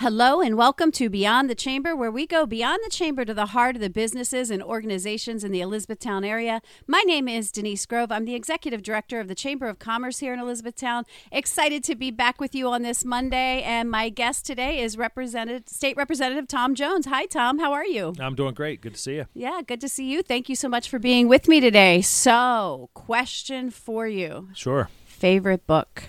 Hello 0.00 0.40
and 0.40 0.56
welcome 0.56 0.90
to 0.92 1.10
Beyond 1.10 1.50
the 1.50 1.54
Chamber, 1.54 1.94
where 1.94 2.10
we 2.10 2.26
go 2.26 2.46
beyond 2.46 2.80
the 2.82 2.88
chamber 2.88 3.22
to 3.26 3.34
the 3.34 3.44
heart 3.46 3.76
of 3.76 3.82
the 3.82 3.90
businesses 3.90 4.50
and 4.50 4.62
organizations 4.62 5.44
in 5.44 5.52
the 5.52 5.60
Elizabethtown 5.60 6.24
area. 6.24 6.62
My 6.86 7.02
name 7.02 7.28
is 7.28 7.52
Denise 7.52 7.84
Grove. 7.84 8.10
I'm 8.10 8.24
the 8.24 8.34
executive 8.34 8.82
director 8.82 9.20
of 9.20 9.28
the 9.28 9.34
Chamber 9.34 9.66
of 9.68 9.78
Commerce 9.78 10.20
here 10.20 10.32
in 10.32 10.40
Elizabethtown. 10.40 11.04
Excited 11.30 11.84
to 11.84 11.94
be 11.94 12.10
back 12.10 12.40
with 12.40 12.54
you 12.54 12.68
on 12.68 12.80
this 12.80 13.04
Monday, 13.04 13.62
and 13.62 13.90
my 13.90 14.08
guest 14.08 14.46
today 14.46 14.80
is 14.80 14.96
Representative 14.96 15.68
State 15.68 15.98
Representative 15.98 16.48
Tom 16.48 16.74
Jones. 16.74 17.04
Hi, 17.04 17.26
Tom. 17.26 17.58
How 17.58 17.74
are 17.74 17.84
you? 17.84 18.14
I'm 18.18 18.34
doing 18.34 18.54
great. 18.54 18.80
Good 18.80 18.94
to 18.94 18.98
see 18.98 19.16
you. 19.16 19.26
Yeah, 19.34 19.60
good 19.66 19.82
to 19.82 19.88
see 19.90 20.10
you. 20.10 20.22
Thank 20.22 20.48
you 20.48 20.56
so 20.56 20.70
much 20.70 20.88
for 20.88 20.98
being 20.98 21.28
with 21.28 21.46
me 21.46 21.60
today. 21.60 22.00
So, 22.00 22.88
question 22.94 23.70
for 23.70 24.08
you: 24.08 24.48
Sure. 24.54 24.88
Favorite 25.04 25.66
book? 25.66 26.04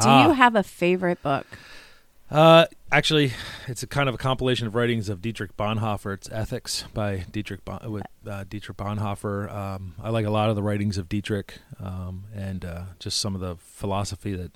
Do 0.00 0.08
Ah. 0.08 0.28
you 0.28 0.32
have 0.32 0.56
a 0.56 0.62
favorite 0.62 1.22
book? 1.22 1.46
Uh, 2.30 2.66
actually, 2.90 3.32
it's 3.68 3.82
a 3.82 3.86
kind 3.86 4.08
of 4.08 4.14
a 4.14 4.18
compilation 4.18 4.66
of 4.66 4.74
writings 4.74 5.08
of 5.08 5.20
Dietrich 5.20 5.56
Bonhoeffer. 5.56 6.14
It's 6.14 6.28
Ethics 6.30 6.84
by 6.94 7.24
Dietrich 7.30 7.64
bon- 7.64 7.90
with 7.90 8.04
uh, 8.26 8.44
Dietrich 8.48 8.76
Bonhoeffer. 8.76 9.52
Um, 9.54 9.94
I 10.02 10.10
like 10.10 10.26
a 10.26 10.30
lot 10.30 10.48
of 10.48 10.56
the 10.56 10.62
writings 10.62 10.98
of 10.98 11.08
Dietrich, 11.08 11.58
um, 11.78 12.24
and 12.34 12.64
uh, 12.64 12.82
just 12.98 13.20
some 13.20 13.34
of 13.34 13.40
the 13.40 13.56
philosophy 13.56 14.34
that 14.34 14.52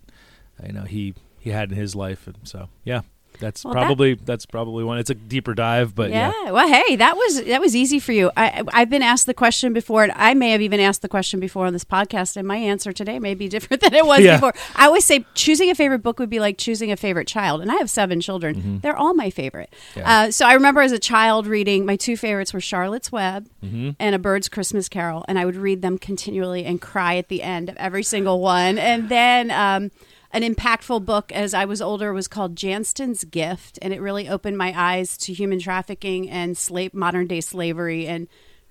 you 0.65 0.73
know 0.73 0.83
he 0.83 1.15
he 1.39 1.51
had 1.51 1.71
in 1.71 1.77
his 1.77 1.95
life. 1.95 2.27
And 2.27 2.37
so, 2.43 2.69
yeah, 2.85 3.03
that's 3.39 3.65
Well, 3.65 3.75
that- 3.75 3.81
probably 3.85 4.15
that's 4.15 4.47
probably 4.47 4.85
one. 4.85 4.99
It's 4.99 5.11
a 5.11 5.15
deeper 5.15 5.55
dive, 5.55 5.95
but 5.95 6.11
yeah. 6.11 6.33
yeah. 6.45 6.51
Well, 6.51 6.69
hey, 6.69 6.97
that 6.97 7.17
was 7.17 7.45
that 7.45 7.61
was 7.61 7.75
easy 7.77 7.99
for 7.99 8.13
you. 8.13 8.31
I 8.37 8.63
I've 8.73 8.91
been 8.91 9.03
asked 9.03 9.27
the 9.27 9.35
question 9.35 9.73
before, 9.73 10.03
and 10.03 10.13
I 10.17 10.35
may 10.35 10.51
have 10.51 10.61
even 10.61 10.81
asked 10.81 11.03
the 11.03 11.09
question 11.09 11.41
before 11.41 11.67
on 11.67 11.73
this 11.73 11.85
podcast, 11.85 12.37
and 12.37 12.47
my 12.47 12.57
answer 12.57 12.93
today 12.93 13.19
may 13.19 13.35
be 13.35 13.49
different 13.55 13.81
than 13.83 13.95
it 13.95 14.05
was 14.07 14.21
Yeah. 14.21 14.37
before. 14.37 14.55
I 14.77 14.87
always 14.87 15.05
say 15.05 15.25
choosing 15.35 15.71
a 15.71 15.75
favorite 15.75 16.03
book 16.03 16.19
would 16.19 16.31
be 16.31 16.41
like 16.41 16.59
choosing 16.59 16.91
a 16.93 16.97
favorite 16.97 17.27
child, 17.29 17.61
and 17.61 17.71
I 17.71 17.77
have 17.77 17.91
seven 17.91 18.21
children. 18.21 18.81
They're 18.83 18.97
all 18.97 19.15
my 19.15 19.31
favorite. 19.31 19.73
Mm-hmm. 19.91 20.01
Yeah. 20.01 20.21
Uh, 20.23 20.31
so 20.31 20.47
I 20.47 20.55
remember 20.55 20.81
as 20.81 20.93
a 20.93 20.99
child 20.99 21.47
reading 21.47 21.85
my 21.87 21.97
two 21.97 22.17
favorites 22.17 22.53
were 22.53 22.61
Charlotte's 22.61 23.13
Web 23.13 23.49
Mm-hmm. 23.65 23.91
and 23.99 24.15
A 24.15 24.19
Bird's 24.19 24.49
Christmas 24.49 24.89
Carol, 24.89 25.25
and 25.29 25.39
I 25.39 25.45
would 25.45 25.57
read 25.57 25.83
them 25.83 25.99
continually 25.99 26.65
and 26.65 26.81
cry 26.81 27.17
at 27.17 27.29
the 27.29 27.43
end 27.43 27.69
of 27.69 27.77
every 27.77 28.03
single 28.03 28.41
one. 28.41 28.79
And 28.79 29.09
then. 29.09 29.51
Um, 29.51 29.91
an 30.33 30.43
impactful 30.43 31.05
book 31.05 31.33
as 31.33 31.55
I 31.55 31.65
was 31.65 31.81
older 31.81 32.13
was 32.13 32.29
called 32.29 32.55
Jantsen's 32.57 33.25
Gift, 33.25 33.79
and 33.81 33.93
it 33.95 34.01
really 34.01 34.29
opened 34.29 34.59
my 34.59 34.73
eyes 34.77 35.17
to 35.19 35.33
human 35.33 35.59
trafficking 35.59 36.29
and 36.29 36.57
slave, 36.57 36.93
modern 36.95 37.27
day 37.27 37.41
slavery, 37.41 38.07
and 38.07 38.29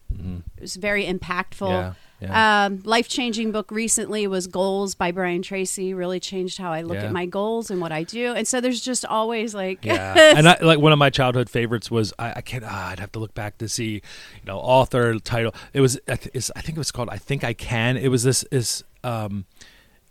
it 0.09 0.61
was 0.61 0.75
very 0.77 1.05
impactful. 1.05 1.67
Yeah, 1.69 1.93
yeah. 2.21 2.65
Um, 2.65 2.81
Life 2.85 3.09
changing 3.09 3.51
book 3.51 3.69
recently 3.71 4.25
was 4.25 4.47
Goals 4.47 4.95
by 4.95 5.11
Brian 5.11 5.41
Tracy. 5.41 5.93
Really 5.93 6.19
changed 6.21 6.57
how 6.59 6.71
I 6.71 6.81
look 6.81 6.95
Yeah. 6.95 7.05
at 7.07 7.11
my 7.11 7.25
goals 7.25 7.69
and 7.69 7.81
what 7.81 7.91
I 7.91 8.03
do. 8.03 8.33
And 8.33 8.47
so 8.47 8.61
there's 8.61 8.79
just 8.81 9.03
always 9.05 9.53
like, 9.53 9.83
Yeah, 9.83 10.13
and 10.37 10.47
I, 10.47 10.57
like 10.61 10.79
one 10.79 10.93
of 10.93 10.97
my 10.97 11.09
childhood 11.09 11.49
favorites 11.49 11.91
was 11.91 12.13
I, 12.17 12.33
I 12.37 12.41
can't. 12.41 12.63
Ah, 12.65 12.89
I'd 12.91 12.99
have 12.99 13.11
to 13.13 13.19
look 13.19 13.33
back 13.33 13.57
to 13.57 13.67
see, 13.67 13.95
you 13.95 14.01
know, 14.45 14.57
author 14.59 15.19
title. 15.19 15.53
It 15.73 15.81
was 15.81 15.99
I 16.07 16.15
th- 16.15 16.27
it's- 16.27 16.51
I 16.55 16.61
think 16.61 16.77
it 16.77 16.79
was 16.79 16.91
called 16.91 17.09
I 17.09 17.17
think 17.17 17.43
I 17.43 17.53
can. 17.53 17.97
It 17.97 18.07
was 18.07 18.23
this 18.23 18.43
is 18.51 18.83
um, 19.03 19.45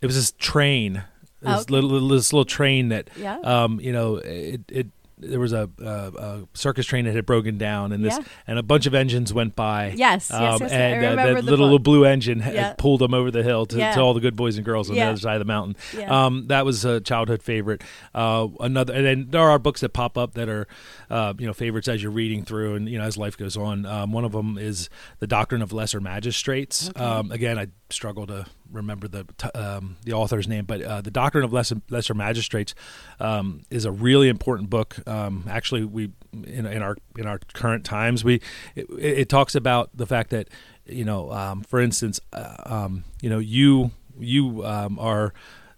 it 0.01 0.05
was 0.05 0.15
this 0.15 0.31
train, 0.37 1.03
this 1.47 1.61
Okay. 1.61 1.73
little, 1.73 2.07
this 2.07 2.31
little 2.33 2.45
train 2.45 2.89
that 2.89 3.09
Yeah. 3.17 3.37
um, 3.39 3.79
you 3.79 3.91
know, 3.91 4.15
it 4.17 4.61
it. 4.69 4.87
There 5.19 5.39
was 5.39 5.51
a, 5.51 5.67
a, 5.81 5.83
a 5.83 6.47
circus 6.53 6.85
train 6.85 7.05
that 7.05 7.15
had 7.15 7.25
broken 7.25 7.57
down, 7.57 7.91
and 7.91 8.05
this 8.05 8.15
Yeah. 8.15 8.23
and 8.45 8.59
a 8.59 8.61
bunch 8.61 8.85
of 8.85 8.93
engines 8.93 9.33
went 9.33 9.55
by. 9.55 9.87
Yes, 9.97 10.29
yes, 10.29 10.31
um, 10.31 10.57
yes, 10.61 10.71
I 10.71 10.75
and 10.75 11.19
uh, 11.19 11.25
that 11.33 11.43
the 11.43 11.57
little 11.57 11.79
blue 11.79 12.05
engine 12.05 12.39
had 12.39 12.53
Yeah. 12.53 12.73
pulled 12.77 13.01
them 13.01 13.15
over 13.15 13.31
the 13.31 13.41
hill 13.41 13.65
to, 13.65 13.79
Yeah. 13.79 13.95
to 13.95 13.99
all 13.99 14.13
the 14.13 14.19
good 14.19 14.35
boys 14.35 14.57
and 14.57 14.63
girls 14.65 14.91
on 14.91 14.95
the 14.95 15.01
other 15.01 15.17
side 15.19 15.33
of 15.33 15.39
the 15.39 15.45
mountain. 15.45 15.75
Um, 16.07 16.45
that 16.49 16.65
was 16.65 16.85
a 16.85 17.01
childhood 17.01 17.41
favorite. 17.41 17.81
Uh, 18.13 18.47
another, 18.59 18.93
and 18.93 19.07
then 19.07 19.27
there 19.31 19.41
are 19.41 19.57
books 19.57 19.81
that 19.81 19.89
pop 19.89 20.19
up 20.19 20.35
that 20.35 20.49
are, 20.49 20.67
uh, 21.09 21.33
you 21.39 21.47
know, 21.47 21.53
favorites 21.53 21.87
as 21.87 22.03
you're 22.03 22.11
reading 22.11 22.45
through, 22.45 22.75
and 22.75 22.87
you 22.87 22.99
know, 22.99 23.03
as 23.03 23.17
life 23.17 23.35
goes 23.35 23.57
on. 23.57 23.87
Um, 23.87 24.11
one 24.11 24.23
of 24.23 24.33
them 24.33 24.59
is 24.59 24.87
the 25.17 25.25
Doctrine 25.25 25.63
of 25.63 25.73
Lesser 25.73 25.99
Magistrates. 25.99 26.91
Um, 26.95 27.31
again, 27.31 27.57
I 27.57 27.69
struggle 27.89 28.27
to 28.27 28.45
remember 28.71 29.07
the 29.07 29.25
um, 29.53 29.97
the 30.03 30.13
author's 30.13 30.47
name, 30.47 30.65
but 30.65 30.81
uh, 30.81 31.01
the 31.01 31.11
Doctrine 31.11 31.43
of 31.43 31.53
Lesser, 31.53 31.81
Lesser 31.89 32.13
Magistrates 32.13 32.73
um, 33.19 33.61
is 33.69 33.85
a 33.85 33.91
really 33.91 34.29
important 34.29 34.69
book. 34.69 34.97
Um, 35.07 35.45
actually, 35.49 35.85
we 35.85 36.11
in, 36.33 36.65
in 36.65 36.81
our 36.81 36.97
in 37.17 37.25
our 37.25 37.39
current 37.53 37.85
times, 37.85 38.23
we 38.23 38.41
it, 38.75 38.87
it 38.99 39.29
talks 39.29 39.55
about 39.55 39.89
the 39.95 40.05
fact 40.05 40.29
that 40.31 40.49
you 40.85 41.05
know, 41.05 41.31
um, 41.31 41.61
for 41.63 41.79
instance, 41.79 42.19
uh, 42.33 42.55
um, 42.65 43.03
you 43.21 43.29
know, 43.29 43.39
you 43.39 43.91
you 44.19 44.65
um, 44.65 44.99
are 44.99 45.33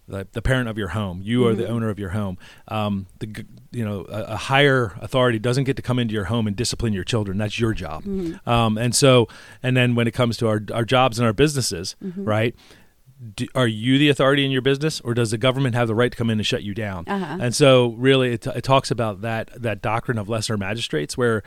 the, 0.10 0.28
the 0.32 0.42
parent 0.42 0.68
of 0.68 0.78
your 0.78 0.90
home. 0.90 1.22
You 1.24 1.46
are 1.48 1.54
the 1.56 1.68
owner 1.68 1.90
of 1.90 2.00
your 2.00 2.10
home. 2.10 2.38
Um, 2.68 3.06
the 3.20 3.46
you 3.72 3.86
know 3.86 4.06
a, 4.10 4.34
a 4.34 4.36
higher 4.36 4.98
authority 5.02 5.40
doesn't 5.40 5.64
get 5.66 5.76
to 5.76 5.82
come 5.82 6.00
into 6.00 6.14
your 6.14 6.26
home 6.26 6.48
and 6.48 6.56
discipline 6.56 6.92
your 6.94 7.04
children. 7.04 7.38
That's 7.38 7.60
your 7.60 7.74
job. 7.74 8.04
Um, 8.46 8.78
and 8.78 8.96
so, 8.96 9.28
and 9.64 9.78
then 9.78 9.96
when 9.96 10.08
it 10.08 10.12
comes 10.14 10.38
to 10.38 10.48
our 10.48 10.62
our 10.74 10.84
jobs 10.86 11.20
and 11.20 11.26
our 11.26 11.34
businesses, 11.34 11.96
right? 12.02 12.56
Do, 13.36 13.48
are 13.54 13.68
you 13.68 13.98
the 13.98 14.08
authority 14.10 14.46
in 14.46 14.52
your 14.52 14.62
business, 14.62 15.02
or 15.02 15.14
does 15.14 15.32
the 15.32 15.38
government 15.38 15.76
have 15.76 15.88
the 15.90 15.96
right 15.96 16.10
to 16.12 16.18
come 16.18 16.30
in 16.30 16.40
and 16.40 16.48
shut 16.48 16.64
you 16.64 16.74
down? 16.74 17.04
Uh-huh. 17.06 17.38
And 17.42 17.54
so, 17.54 17.90
really, 17.98 18.34
it, 18.34 18.48
it 18.48 18.64
talks 18.64 18.92
about 18.92 19.22
that 19.22 19.50
that 19.62 19.82
doctrine 19.82 20.18
of 20.18 20.30
lesser 20.30 20.58
magistrates, 20.58 21.18
where 21.18 21.44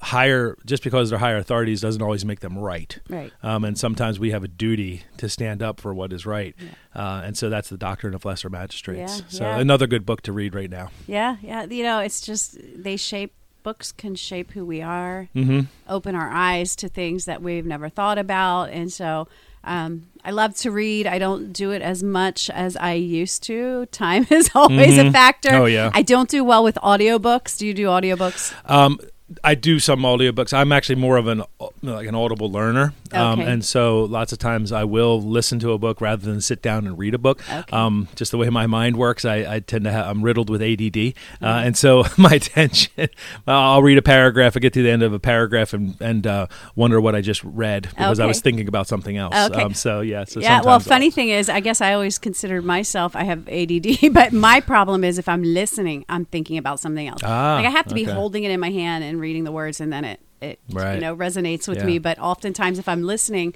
higher 0.00 0.56
just 0.66 0.84
because 0.84 1.10
they're 1.10 1.18
higher 1.18 1.38
authorities 1.38 1.80
doesn't 1.80 2.02
always 2.02 2.24
make 2.24 2.40
them 2.40 2.56
right. 2.58 2.98
Right. 3.08 3.32
Um, 3.42 3.64
and 3.64 3.78
sometimes 3.78 4.20
we 4.20 4.30
have 4.30 4.44
a 4.44 4.48
duty 4.48 5.02
to 5.16 5.28
stand 5.28 5.62
up 5.62 5.80
for 5.80 5.94
what 5.94 6.12
is 6.12 6.26
right. 6.26 6.54
Uh, 6.94 7.22
and 7.24 7.36
so 7.36 7.48
that's 7.48 7.70
the 7.70 7.78
doctrine 7.78 8.14
of 8.14 8.24
lesser 8.24 8.50
magistrates. 8.50 9.20
Yeah, 9.20 9.24
so 9.28 9.44
yeah. 9.44 9.58
another 9.58 9.86
good 9.86 10.04
book 10.04 10.20
to 10.22 10.32
read 10.32 10.54
right 10.54 10.70
now. 10.70 10.90
yeah, 11.06 11.36
yeah. 11.42 11.64
You 11.64 11.82
know, 11.82 12.00
it's 12.00 12.20
just 12.20 12.56
they 12.76 12.96
shape, 12.96 13.32
books 13.62 13.90
can 13.90 14.14
shape 14.14 14.52
who 14.52 14.64
we 14.66 14.82
are, 14.82 15.28
Mm-hmm. 15.34 15.60
open 15.88 16.14
our 16.14 16.30
eyes 16.30 16.76
to 16.76 16.88
things 16.88 17.24
that 17.24 17.42
we've 17.42 17.66
never 17.66 17.88
thought 17.88 18.18
about. 18.18 18.70
And 18.70 18.92
so 18.92 19.28
um, 19.66 20.06
I 20.24 20.30
love 20.30 20.54
to 20.56 20.70
read. 20.70 21.06
I 21.06 21.18
don't 21.18 21.52
do 21.52 21.70
it 21.70 21.82
as 21.82 22.02
much 22.02 22.50
as 22.50 22.76
I 22.76 22.94
used 22.94 23.42
to. 23.44 23.86
Time 23.92 24.26
is 24.30 24.50
always 24.54 24.98
a 24.98 25.12
factor. 25.12 25.54
Oh, 25.54 25.66
yeah. 25.66 25.90
I 25.94 26.02
don't 26.02 26.28
do 26.28 26.42
well 26.42 26.64
with 26.64 26.76
audiobooks. 26.76 27.58
Do 27.58 27.66
you 27.66 27.74
do 27.74 27.86
audiobooks? 27.86 28.52
Um, 28.68 28.98
I 29.42 29.56
do 29.56 29.80
some 29.80 30.00
audiobooks. 30.02 30.52
I'm 30.52 30.70
actually 30.70 30.94
more 30.96 31.16
of 31.16 31.26
an 31.26 31.42
like 31.82 32.06
an 32.06 32.14
audible 32.14 32.50
learner, 32.50 32.94
um, 33.12 33.40
and 33.40 33.64
so 33.64 34.04
lots 34.04 34.32
of 34.32 34.38
times 34.38 34.70
I 34.70 34.84
will 34.84 35.20
listen 35.20 35.58
to 35.60 35.72
a 35.72 35.78
book 35.78 36.00
rather 36.00 36.24
than 36.24 36.40
sit 36.40 36.62
down 36.62 36.86
and 36.86 36.96
read 36.96 37.12
a 37.12 37.18
book. 37.18 37.40
Okay. 37.52 37.76
Um, 37.76 38.06
just 38.14 38.30
the 38.30 38.38
way 38.38 38.48
my 38.50 38.66
mind 38.68 38.96
works, 38.96 39.24
I, 39.24 39.56
I 39.56 39.60
tend 39.60 39.84
to 39.84 39.90
have 39.90 40.06
I'm 40.06 40.22
riddled 40.22 40.48
with 40.48 40.62
ADD, 40.62 40.76
Mm-hmm. 40.96 41.44
uh, 41.44 41.62
and 41.62 41.76
so 41.76 42.04
my 42.16 42.30
attention. 42.30 43.08
I'll 43.46 43.82
read 43.82 43.98
a 43.98 44.02
paragraph, 44.02 44.56
I 44.56 44.60
get 44.60 44.72
to 44.74 44.82
the 44.82 44.90
end 44.90 45.02
of 45.02 45.12
a 45.12 45.18
paragraph, 45.18 45.72
and 45.72 46.00
and 46.00 46.26
uh, 46.26 46.46
wonder 46.76 47.00
what 47.00 47.14
I 47.16 47.20
just 47.20 47.42
read 47.42 47.82
because 47.82 48.20
I 48.20 48.26
was 48.26 48.40
thinking 48.40 48.68
about 48.68 48.86
something 48.86 49.16
else. 49.16 49.34
Okay. 49.34 49.60
Um, 49.62 49.74
so 49.74 50.02
yeah, 50.02 50.24
so 50.24 50.38
yeah. 50.40 50.62
Well, 50.62 50.78
funny 50.78 51.10
thing 51.10 51.30
is, 51.30 51.48
I 51.48 51.58
guess 51.60 51.80
I 51.80 51.94
always 51.94 52.18
considered 52.18 52.64
myself 52.64 53.16
I 53.16 53.24
have 53.24 53.48
ADD, 53.48 54.12
but 54.12 54.32
my 54.32 54.60
problem 54.60 55.02
is 55.02 55.18
if 55.18 55.28
I'm 55.28 55.42
listening, 55.42 56.04
I'm 56.08 56.26
thinking 56.26 56.58
about 56.58 56.78
something 56.78 57.08
else. 57.08 57.22
Ah, 57.24 57.56
like 57.56 57.66
I 57.66 57.70
have 57.70 57.86
to 57.86 57.94
be 57.94 58.04
holding 58.04 58.44
it 58.44 58.50
in 58.52 58.60
my 58.60 58.70
hand 58.70 59.02
and 59.02 59.15
reading 59.20 59.44
the 59.44 59.52
words, 59.52 59.80
and 59.80 59.92
then 59.92 60.04
it 60.04 60.20
it 60.40 60.58
you 60.68 60.74
know 60.76 61.16
resonates 61.16 61.66
with 61.68 61.78
Yeah. 61.78 61.84
me. 61.86 61.98
But 61.98 62.18
oftentimes, 62.18 62.78
if 62.78 62.88
I'm 62.88 63.02
listening, 63.02 63.54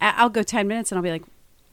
I'll 0.00 0.30
go 0.30 0.42
ten 0.42 0.68
minutes 0.68 0.90
and 0.92 0.98
I'll 0.98 1.02
be 1.02 1.10
like, 1.10 1.24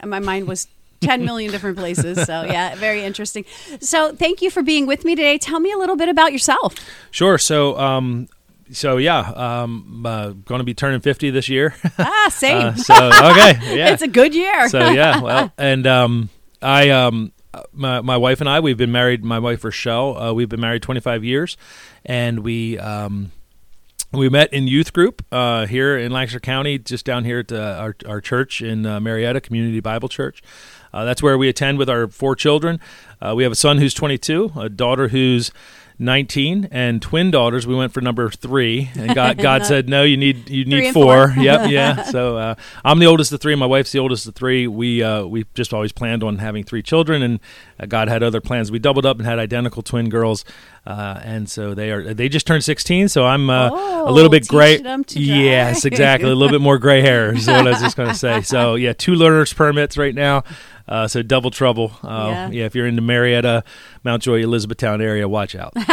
my 0.04 0.20
mind 0.20 0.48
was. 0.48 0.68
10 1.02 1.24
million 1.24 1.50
different 1.50 1.78
places. 1.78 2.22
So, 2.26 2.44
yeah, 2.50 2.76
very 2.76 3.04
interesting. 3.06 3.46
So, 3.80 4.14
thank 4.14 4.42
you 4.42 4.50
for 4.52 4.62
being 4.62 4.86
with 4.86 5.06
me 5.06 5.16
today. 5.16 5.38
Tell 5.38 5.62
me 5.62 5.72
a 5.72 5.78
little 5.78 5.96
bit 5.96 6.10
about 6.10 6.34
yourself. 6.34 6.76
Sure. 7.10 7.38
So 7.38 7.80
um, 7.80 8.28
so 8.72 8.98
yeah, 8.98 9.20
um, 9.36 10.06
uh, 10.06 10.32
going 10.32 10.60
to 10.60 10.66
be 10.66 10.74
turning 10.74 11.00
50 11.00 11.30
this 11.30 11.48
year. 11.48 11.74
Ah, 11.98 12.28
same. 12.32 12.68
Uh, 12.68 12.76
so 12.76 12.94
okay, 12.96 13.58
yeah. 13.78 13.94
It's 13.94 14.02
a 14.02 14.10
good 14.10 14.36
year. 14.36 14.68
so 14.68 14.90
yeah, 14.90 15.22
well, 15.22 15.54
and 15.58 15.88
um, 15.88 16.30
I 16.62 16.90
um, 16.90 17.32
uh, 17.38 17.39
my 17.74 18.02
my 18.02 18.18
wife 18.18 18.40
and 18.42 18.50
I 18.50 18.60
we've 18.60 18.78
been 18.78 18.92
married. 18.92 19.24
My 19.24 19.40
wife 19.40 19.64
Rochelle, 19.64 20.18
uh, 20.18 20.34
we've 20.34 20.50
been 20.50 20.62
married 20.62 20.82
25 20.82 21.24
years, 21.24 21.58
and 22.06 22.40
we 22.40 22.78
um. 22.78 23.32
We 24.12 24.28
met 24.28 24.52
in 24.52 24.66
youth 24.66 24.92
group 24.92 25.24
uh, 25.32 25.68
here 25.68 25.96
in 25.96 26.12
Lancaster 26.12 26.40
County, 26.40 26.80
just 26.80 27.06
down 27.06 27.26
here 27.26 27.42
at 27.42 27.52
uh, 27.52 27.78
our, 27.80 27.96
our 28.08 28.20
church 28.20 28.60
in 28.60 28.84
uh, 28.84 29.00
Marietta 29.00 29.40
Community 29.40 29.82
Bible 29.82 30.10
Church. 30.10 30.42
Uh, 30.92 31.06
that's 31.06 31.22
where 31.22 31.38
we 31.38 31.48
attend 31.48 31.78
with 31.78 31.92
our 31.92 32.08
four 32.08 32.36
children. 32.36 32.80
Uh, 33.22 33.34
we 33.36 33.44
have 33.44 33.52
a 33.52 33.56
son 33.56 33.78
who's 33.78 33.94
22, 33.94 34.54
a 34.56 34.68
daughter 34.68 35.10
who's 35.10 35.52
19 36.02 36.70
and 36.72 37.02
twin 37.02 37.30
daughters. 37.30 37.68
We 37.68 37.76
went 37.76 37.92
for 37.92 38.00
number 38.00 38.30
three, 38.30 38.90
and 38.96 39.14
God, 39.14 39.38
God 39.42 39.66
said, 39.66 39.90
"No, 39.90 40.04
you 40.04 40.16
need 40.16 40.50
you 40.50 40.64
need 40.66 40.94
four. 40.94 41.34
four. 41.34 41.44
yep, 41.44 41.70
yeah. 41.70 42.04
So 42.10 42.38
uh, 42.38 42.56
I'm 42.84 43.00
the 43.00 43.06
oldest 43.06 43.32
of 43.34 43.42
three. 43.42 43.54
My 43.56 43.66
wife's 43.66 43.92
the 43.92 44.00
oldest 44.00 44.26
of 44.28 44.34
three. 44.36 44.66
We 44.68 45.04
uh, 45.04 45.26
we 45.26 45.46
just 45.54 45.74
always 45.74 45.92
planned 45.92 46.24
on 46.24 46.38
having 46.38 46.64
three 46.64 46.82
children, 46.82 47.22
and 47.22 47.40
uh, 47.80 47.86
God 47.86 48.08
had 48.08 48.24
other 48.24 48.40
plans. 48.42 48.72
We 48.72 48.80
doubled 48.80 49.06
up 49.06 49.18
and 49.18 49.28
had 49.28 49.38
identical 49.40 49.84
twin 49.84 50.10
girls, 50.10 50.46
uh, 50.88 51.20
and 51.24 51.50
so 51.50 51.74
they 51.74 51.92
are 51.92 52.14
they 52.14 52.30
just 52.30 52.48
turned 52.48 52.64
16. 52.64 53.10
So 53.10 53.26
I'm 53.26 53.50
uh, 53.50 53.70
a 53.70 54.12
little 54.12 54.28
Oh, 54.28 54.30
bit 54.30 54.48
gray. 54.48 54.80
Yes, 55.10 55.86
exactly. 55.86 56.30
A 56.30 56.36
little 56.36 56.52
bit 56.58 56.62
more 56.62 56.78
gray 56.80 57.02
hair 57.02 57.36
is 57.36 57.48
what 57.48 57.68
I 57.68 57.72
was 57.72 57.82
just 57.82 57.98
going 57.98 58.10
to 58.10 58.16
say. 58.16 58.42
So 58.50 58.76
yeah, 58.76 58.94
two 58.94 59.16
learners 59.16 59.54
permits 59.54 59.98
right 59.98 60.16
now. 60.16 60.44
Uh, 60.90 61.08
so 61.08 61.22
double 61.22 61.52
trouble. 61.52 61.92
Uh, 62.04 62.28
Yeah. 62.32 62.50
yeah. 62.50 62.66
If 62.66 62.76
you're 62.76 62.88
in 62.88 62.96
the 62.96 63.02
Marietta, 63.02 63.64
Mount 64.04 64.24
Joy, 64.24 64.42
Elizabethtown 64.42 65.02
area, 65.02 65.30
watch 65.30 65.56
out. 65.56 65.74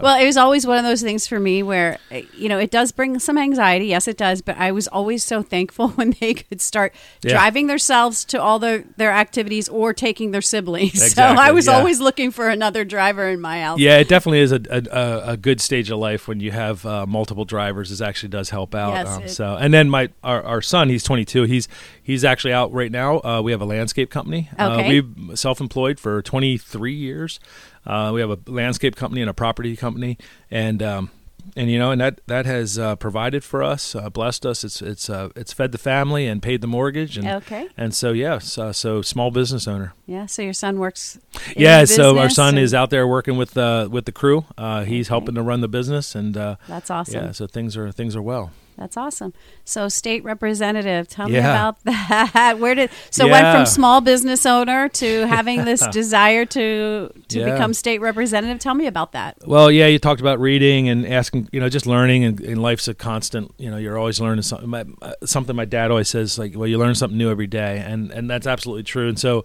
Well, 0.00 0.20
it 0.20 0.26
was 0.26 0.36
always 0.36 0.66
one 0.66 0.78
of 0.78 0.84
those 0.84 1.02
things 1.02 1.26
for 1.26 1.40
me 1.40 1.62
where, 1.62 1.98
you 2.36 2.48
know, 2.48 2.58
it 2.58 2.70
does 2.70 2.92
bring 2.92 3.18
some 3.18 3.36
anxiety. 3.36 3.86
Yes, 3.86 4.06
it 4.06 4.16
does. 4.16 4.40
But 4.42 4.56
I 4.58 4.70
was 4.70 4.86
always 4.86 5.24
so 5.24 5.42
thankful 5.42 5.88
when 5.98 6.14
they 6.20 6.34
could 6.34 6.60
start 6.60 6.94
Yeah. 7.22 7.32
driving 7.32 7.66
themselves 7.66 8.24
to 8.26 8.40
all 8.40 8.58
their, 8.58 8.84
their 8.96 9.10
activities 9.10 9.68
or 9.68 9.92
taking 9.92 10.30
their 10.30 10.42
siblings. 10.42 11.12
so 11.14 11.22
I 11.22 11.50
was 11.52 11.66
yeah. 11.66 11.72
always 11.72 12.00
looking 12.00 12.30
for 12.30 12.48
another 12.48 12.84
driver 12.84 13.28
in 13.28 13.40
my 13.40 13.62
house. 13.62 13.78
Yeah, 13.80 13.96
it 13.98 14.08
definitely 14.08 14.40
is 14.40 14.52
a, 14.52 14.60
a, 14.70 15.32
a- 15.32 15.36
good 15.36 15.60
stage 15.60 15.90
of 15.90 15.98
life 15.98 16.28
when 16.28 16.38
you 16.40 16.52
have 16.52 16.84
uh, 16.86 17.06
multiple 17.06 17.44
drivers. 17.44 17.90
It 17.90 18.04
actually 18.04 18.28
does 18.28 18.50
help 18.50 18.74
out. 18.74 18.92
Yes, 18.92 19.08
um, 19.08 19.28
so, 19.28 19.56
and 19.56 19.72
then 19.74 19.88
my 19.90 20.10
our, 20.22 20.42
our 20.42 20.62
son, 20.62 20.88
he's 20.90 21.02
22. 21.02 21.44
He's 21.44 21.66
he's 22.02 22.24
actually 22.24 22.52
out 22.52 22.72
right 22.72 22.92
now. 22.92 23.18
Uh, 23.20 23.40
we 23.42 23.50
have 23.52 23.60
a 23.60 23.64
landscape 23.64 24.01
company. 24.10 24.48
Uh, 24.58 24.82
we've 24.88 25.14
self-employed 25.38 25.98
for 26.00 26.22
23 26.22 26.92
years. 26.94 27.40
Uh, 27.86 28.10
we 28.14 28.20
have 28.20 28.30
a 28.30 28.38
landscape 28.46 28.96
company 28.96 29.20
and 29.20 29.30
a 29.30 29.34
property 29.34 29.76
company, 29.76 30.16
and 30.50 30.82
um, 30.82 31.10
and 31.56 31.68
you 31.68 31.76
know, 31.78 31.90
and 31.90 32.00
that 32.00 32.20
that 32.28 32.46
has 32.46 32.78
uh, 32.78 32.94
provided 32.94 33.42
for 33.42 33.62
us, 33.64 33.96
uh, 33.96 34.08
blessed 34.08 34.46
us. 34.46 34.62
It's 34.62 34.80
it's 34.80 35.10
uh, 35.10 35.30
it's 35.34 35.52
fed 35.52 35.72
the 35.72 35.78
family 35.78 36.28
and 36.28 36.40
paid 36.40 36.60
the 36.60 36.68
mortgage, 36.68 37.18
and 37.18 37.26
Okay. 37.26 37.68
and 37.76 37.92
so 37.92 38.12
yes, 38.12 38.56
uh, 38.58 38.72
so 38.72 39.02
small 39.02 39.32
business 39.32 39.66
owner. 39.66 39.94
Yeah. 40.06 40.26
So 40.26 40.42
your 40.42 40.52
son 40.52 40.78
works. 40.78 41.18
Yeah, 41.56 41.84
so 41.84 42.18
our 42.18 42.28
son 42.30 42.50
and- 42.50 42.58
is 42.60 42.72
out 42.72 42.90
there 42.90 43.08
working 43.08 43.36
with 43.36 43.56
uh, 43.58 43.88
with 43.90 44.04
the 44.04 44.12
crew. 44.12 44.44
Uh, 44.56 44.84
he's 44.84 45.08
Okay. 45.08 45.12
helping 45.14 45.34
to 45.34 45.42
run 45.42 45.60
the 45.60 45.68
business, 45.68 46.14
and 46.14 46.36
uh, 46.36 46.56
That's 46.68 46.90
awesome. 46.90 47.24
yeah, 47.24 47.32
so 47.32 47.48
things 47.48 47.76
are 47.76 47.90
things 47.90 48.14
are 48.14 48.22
well. 48.22 48.52
That's 48.76 48.96
awesome. 48.96 49.32
So, 49.64 49.88
state 49.88 50.24
representative, 50.24 51.06
tell 51.08 51.28
me 51.28 51.38
about 51.38 51.76
that. 51.84 52.56
Where 52.58 52.74
did 52.74 52.90
so 53.10 53.28
went 53.28 53.54
from 53.54 53.66
small 53.66 54.00
business 54.00 54.44
owner 54.46 54.88
to 54.88 55.26
having 55.26 55.64
this 55.64 55.86
desire 55.88 56.44
to 56.46 57.10
to 57.28 57.38
Yeah. 57.38 57.52
become 57.52 57.74
state 57.74 58.00
representative? 58.00 58.58
Tell 58.58 58.74
me 58.74 58.86
about 58.86 59.12
that. 59.12 59.36
Well, 59.46 59.70
yeah, 59.70 59.86
you 59.86 59.98
talked 59.98 60.20
about 60.20 60.40
reading 60.40 60.88
and 60.88 61.06
asking, 61.06 61.48
you 61.52 61.60
know, 61.60 61.68
just 61.68 61.86
learning, 61.86 62.24
and, 62.24 62.40
and 62.40 62.62
life's 62.62 62.88
a 62.88 62.94
constant. 62.94 63.52
You 63.58 63.70
know, 63.70 63.76
you're 63.76 63.98
always 63.98 64.20
learning 64.20 64.42
something. 64.42 64.68
My, 64.68 64.84
uh, 65.00 65.12
something 65.24 65.54
my 65.54 65.64
dad 65.66 65.90
always 65.90 66.08
says, 66.08 66.38
like, 66.38 66.56
well, 66.56 66.66
you 66.66 66.78
learn 66.78 66.94
something 66.94 67.18
new 67.18 67.30
every 67.30 67.46
day, 67.46 67.78
and 67.86 68.10
and 68.10 68.28
that's 68.28 68.46
absolutely 68.46 68.82
true. 68.84 69.08
And 69.08 69.18
so, 69.18 69.44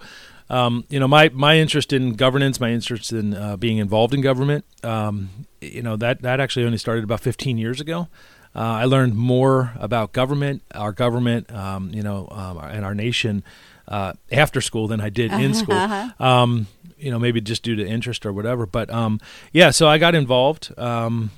um, 0.50 0.86
you 0.90 1.00
know, 1.00 1.08
my 1.08 1.30
my 1.34 1.58
interest 1.58 1.92
in 1.94 2.14
governance, 2.14 2.60
my 2.60 2.72
interest 2.72 3.12
in 3.12 3.34
uh, 3.34 3.58
being 3.58 3.78
involved 3.78 4.14
in 4.14 4.22
government, 4.22 4.64
um, 4.84 5.30
you 5.62 5.82
know, 5.82 5.96
that 5.98 6.22
that 6.22 6.40
actually 6.40 6.66
only 6.66 6.78
started 6.78 7.04
about 7.04 7.20
15 7.20 7.58
years 7.58 7.82
ago. 7.82 8.08
Uh, 8.58 8.62
I 8.62 8.86
learned 8.86 9.16
more 9.16 9.72
about 9.80 10.14
government, 10.14 10.64
our 10.74 10.92
government, 10.92 11.54
um, 11.54 11.92
you 11.94 12.02
know, 12.02 12.28
um, 12.32 12.58
and 12.58 12.84
our 12.84 12.96
nation 12.96 13.44
uh, 13.88 14.14
after 14.32 14.62
school 14.62 14.88
than 14.88 15.00
I 15.00 15.10
did 15.10 15.32
in 15.32 15.54
school. 15.54 15.76
Um, 16.20 16.68
you 16.98 17.12
know, 17.12 17.20
maybe 17.20 17.40
just 17.40 17.62
due 17.62 17.76
to 17.76 17.88
interest 17.88 18.26
or 18.26 18.34
whatever. 18.34 18.66
But 18.66 18.90
um, 18.90 19.20
yeah, 19.54 19.70
so 19.70 19.88
I 19.88 20.00
got 20.00 20.16
involved 20.16 20.74
um, 20.78 21.30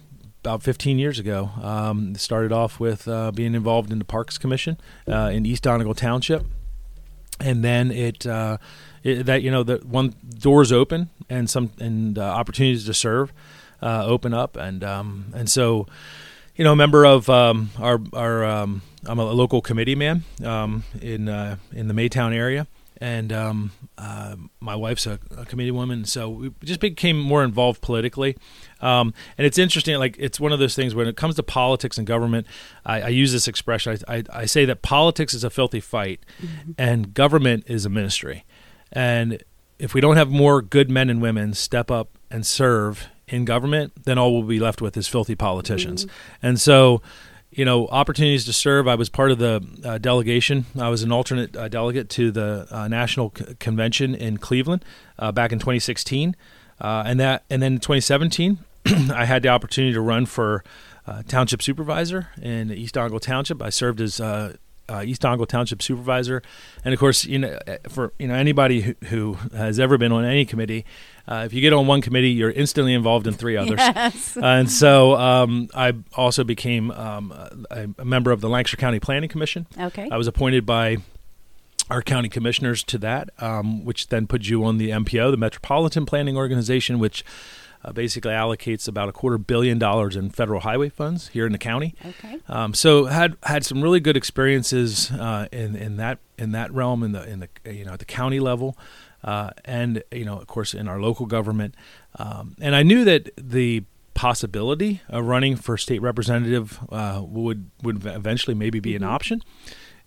about 0.44 0.64
15 0.64 0.98
years 0.98 1.20
ago. 1.20 1.50
Um, 1.62 2.16
started 2.16 2.54
off 2.54 2.80
with 2.80 3.08
uh, 3.08 3.32
being 3.32 3.54
involved 3.54 3.92
in 3.92 4.00
the 4.00 4.06
Parks 4.06 4.38
Commission 4.38 4.78
uh, 5.08 5.30
in 5.34 5.46
East 5.46 5.64
Donegal 5.64 5.94
Township, 5.94 6.46
and 7.42 7.64
then 7.64 7.92
it, 7.92 8.26
uh, 8.26 8.58
it 9.04 9.26
that 9.26 9.42
you 9.42 9.52
know 9.52 9.64
the 9.64 9.78
one 9.80 10.16
doors 10.40 10.72
open 10.72 11.10
and 11.30 11.50
some 11.50 11.72
and 11.80 12.18
uh, 12.18 12.24
opportunities 12.24 12.86
to 12.86 12.94
serve 12.94 13.34
uh, 13.82 14.06
open 14.06 14.34
up, 14.34 14.56
and 14.56 14.84
um, 14.86 15.34
and 15.36 15.50
so 15.50 15.86
you 16.60 16.66
know, 16.66 16.74
a 16.74 16.76
member 16.76 17.06
of 17.06 17.30
um, 17.30 17.70
our 17.80 18.02
our 18.12 18.44
um, 18.44 18.82
I'm 19.06 19.18
a 19.18 19.32
local 19.32 19.62
committee 19.62 19.96
man 19.96 20.26
um, 20.44 20.84
in 21.02 21.30
uh, 21.30 21.56
in 21.72 21.88
the 21.88 21.94
Maytown 21.94 22.36
area, 22.36 22.68
and 22.98 23.32
um, 23.32 23.72
uh, 23.98 24.36
my 24.60 24.76
wife's 24.76 25.08
a, 25.08 25.20
a 25.38 25.46
committee 25.46 25.72
woman, 25.72 26.04
so 26.04 26.30
we 26.30 26.52
just 26.66 26.82
became 26.82 27.18
more 27.18 27.46
involved 27.46 27.80
politically. 27.80 28.36
Um, 28.82 29.14
and 29.38 29.48
it's 29.48 29.58
interesting, 29.58 29.98
like 30.00 30.18
it's 30.20 30.38
one 30.38 30.52
of 30.52 30.60
those 30.60 30.76
things 30.76 30.94
when 30.94 31.08
it 31.08 31.16
comes 31.16 31.36
to 31.36 31.44
politics 31.44 31.98
and 31.98 32.06
government. 32.06 32.46
I, 32.86 33.04
I 33.04 33.08
use 33.08 33.32
this 33.32 33.48
expression. 33.48 33.98
I, 34.10 34.16
I, 34.16 34.24
I 34.42 34.46
say 34.46 34.66
that 34.66 34.82
politics 34.82 35.34
is 35.34 35.46
a 35.46 35.50
filthy 35.50 35.80
fight, 35.80 36.20
and 36.78 37.14
government 37.14 37.64
is 37.68 37.86
a 37.86 37.90
ministry. 37.90 38.44
And 38.92 39.42
if 39.80 39.94
we 39.94 40.02
don't 40.02 40.18
have 40.18 40.30
more 40.30 40.62
good 40.62 40.90
men 40.90 41.10
and 41.10 41.22
women 41.22 41.54
step 41.54 41.90
up 41.90 42.18
and 42.30 42.46
serve 42.46 43.08
in 43.30 43.46
government, 43.46 44.06
then 44.06 44.18
all 44.18 44.34
we'll 44.34 44.44
be 44.44 44.60
left 44.60 44.82
with 44.82 44.98
is 44.98 45.08
filthy 45.08 45.36
politicians. 45.36 46.06
And 46.42 46.60
so, 46.60 47.02
you 47.52 47.66
know, 47.66 47.88
opportunities 47.88 48.46
to 48.46 48.54
serve. 48.54 48.88
I 48.88 48.96
was 48.96 49.10
part 49.10 49.32
of 49.32 49.40
the 49.40 49.66
uh, 49.84 49.98
delegation. 49.98 50.66
I 50.80 50.90
was 50.90 51.04
an 51.04 51.12
alternate 51.12 51.56
uh, 51.56 51.68
delegate 51.68 52.10
to 52.12 52.32
the 52.32 52.68
uh, 52.70 52.88
national 52.88 53.34
c- 53.38 53.56
convention 53.60 54.14
in 54.16 54.38
Cleveland 54.38 54.86
uh, 55.18 55.32
back 55.32 55.52
in 55.52 55.60
2016, 55.60 56.36
uh, 56.80 57.04
and 57.06 57.20
that, 57.20 57.44
and 57.50 57.62
then 57.62 57.74
in 57.74 57.80
2017, 57.80 58.60
I 59.14 59.26
had 59.26 59.44
the 59.44 59.50
opportunity 59.50 59.94
to 59.94 60.02
run 60.02 60.26
for 60.26 60.64
uh, 61.08 61.24
township 61.28 61.62
supervisor 61.62 62.28
in 62.42 62.72
East 62.72 62.94
Donegal 62.94 63.20
Township. 63.20 63.62
I 63.62 63.70
served 63.70 64.00
as 64.00 64.22
uh, 64.90 65.04
East 65.04 65.22
Donegal 65.22 65.46
Township 65.46 65.82
supervisor, 65.82 66.42
and 66.84 66.94
of 66.94 67.00
course, 67.00 67.26
you 67.26 67.40
know, 67.40 67.58
uh, 67.68 67.78
for 67.88 68.14
you 68.20 68.28
know 68.28 68.34
anybody 68.34 68.82
who, 68.82 68.96
who 69.06 69.34
has 69.56 69.80
ever 69.80 69.98
been 69.98 70.12
on 70.12 70.26
any 70.26 70.46
committee, 70.46 70.86
uh, 71.28 71.44
if 71.46 71.54
you 71.54 71.62
get 71.62 71.74
on 71.74 71.88
one 71.88 72.02
committee, 72.02 72.32
you're 72.32 72.52
instantly 72.52 72.94
involved 72.94 73.28
in 73.28 73.34
three 73.34 73.56
others. 73.56 73.78
Yes. 73.78 74.38
and 74.42 74.70
so 74.70 75.16
um, 75.16 75.70
I 75.76 75.94
also 76.16 76.44
became 76.44 76.92
um, 76.92 77.32
a, 77.70 77.88
a 78.00 78.06
member 78.06 78.32
of 78.32 78.42
the 78.42 78.50
Lancaster 78.50 78.78
County 78.78 79.00
Planning 79.00 79.30
Commission. 79.30 79.68
Okay. 79.78 80.10
I 80.12 80.18
was 80.18 80.28
appointed 80.28 80.66
by 80.66 80.98
our 81.90 82.02
county 82.02 82.30
commissioners 82.30 82.84
to 82.84 82.98
that, 83.00 83.30
um, 83.40 83.84
which 83.84 84.10
then 84.10 84.28
puts 84.28 84.48
you 84.48 84.64
on 84.64 84.78
the 84.78 84.90
MPO, 84.90 85.32
the 85.32 85.38
Metropolitan 85.38 86.06
Planning 86.06 86.38
Organization, 86.38 87.00
which 87.00 87.24
uh, 87.84 87.92
basically 87.92 88.32
allocates 88.32 88.88
about 88.88 89.10
a 89.10 89.12
quarter 89.12 89.38
billion 89.38 89.80
dollars 89.80 90.16
in 90.16 90.30
federal 90.30 90.62
highway 90.62 90.90
funds 90.90 91.30
here 91.30 91.46
in 91.46 91.52
the 91.52 91.58
county. 91.58 91.96
Okay. 92.06 92.40
Um, 92.48 92.74
so 92.74 93.06
had 93.06 93.38
had 93.44 93.66
some 93.66 93.82
really 93.82 94.00
good 94.00 94.18
experiences 94.18 95.12
uh, 95.12 95.48
in 95.52 95.76
in 95.76 95.98
that 95.98 96.20
in 96.38 96.52
that 96.52 96.74
realm 96.74 97.04
in 97.04 97.12
the 97.14 97.28
in 97.30 97.40
the 97.40 97.50
you 97.72 97.86
know 97.86 97.94
at 97.94 98.00
the 98.00 98.06
county 98.06 98.40
level, 98.40 98.78
uh, 99.24 99.52
and 99.66 100.04
you 100.12 100.26
know 100.26 100.40
of 100.40 100.48
course 100.48 100.74
in 100.74 100.88
our 100.88 101.00
local 101.00 101.26
government, 101.26 101.76
um, 102.18 102.56
and 102.60 102.76
I 102.76 102.84
knew 102.84 103.04
that 103.06 103.30
the 103.38 103.84
possibility 104.14 105.02
of 105.08 105.26
running 105.26 105.56
for 105.56 105.78
state 105.78 106.02
representative 106.02 106.80
uh, 106.92 107.22
would 107.24 107.72
would 107.82 108.06
eventually 108.06 108.56
maybe 108.56 108.82
be 108.82 108.96
an 108.96 109.04
option, 109.04 109.42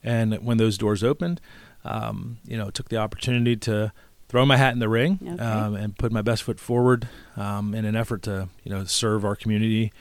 and 0.02 0.34
when 0.44 0.58
those 0.58 0.76
doors 0.76 1.02
opened, 1.02 1.40
um, 1.84 2.36
you 2.46 2.58
know 2.58 2.68
took 2.70 2.90
the 2.90 2.98
opportunity 2.98 3.56
to 3.56 3.92
throw 4.32 4.44
my 4.44 4.56
hat 4.56 4.72
in 4.72 4.80
the 4.80 4.88
ring 4.88 5.20
Okay. 5.22 5.40
um, 5.44 5.76
and 5.76 5.96
put 5.96 6.10
my 6.10 6.22
best 6.22 6.42
foot 6.42 6.58
forward 6.58 7.06
um, 7.36 7.72
in 7.74 7.84
an 7.84 7.94
effort 7.94 8.22
to 8.22 8.48
you 8.64 8.70
know 8.72 8.84
serve 8.84 9.24
our 9.24 9.36
community 9.36 9.92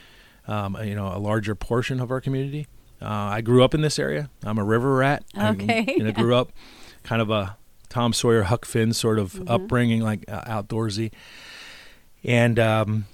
um, 0.48 0.76
you 0.82 0.96
know, 0.96 1.06
a 1.06 1.18
larger 1.20 1.54
portion 1.54 2.00
of 2.00 2.10
our 2.10 2.20
community. 2.20 2.66
Uh, 3.00 3.06
I 3.06 3.42
grew 3.42 3.62
up 3.62 3.74
in 3.74 3.80
this 3.80 3.96
area. 3.96 4.28
I'm 4.44 4.58
a 4.58 4.64
river 4.64 4.96
rat. 4.96 5.22
Okay. 5.38 5.84
I, 5.86 5.92
you 5.92 6.02
know, 6.02 6.10
grew 6.10 6.34
up 6.34 6.50
kind 7.04 7.22
of 7.22 7.30
a 7.30 7.56
Tom 7.88 8.12
Sawyer, 8.12 8.42
Huck 8.42 8.64
Finn 8.64 8.92
sort 8.92 9.20
of 9.20 9.34
Mm-hmm. 9.34 9.48
upbringing, 9.48 10.00
like 10.02 10.24
uh, 10.28 10.42
outdoorsy. 10.62 11.12
And 12.24 12.58
um, 12.58 13.04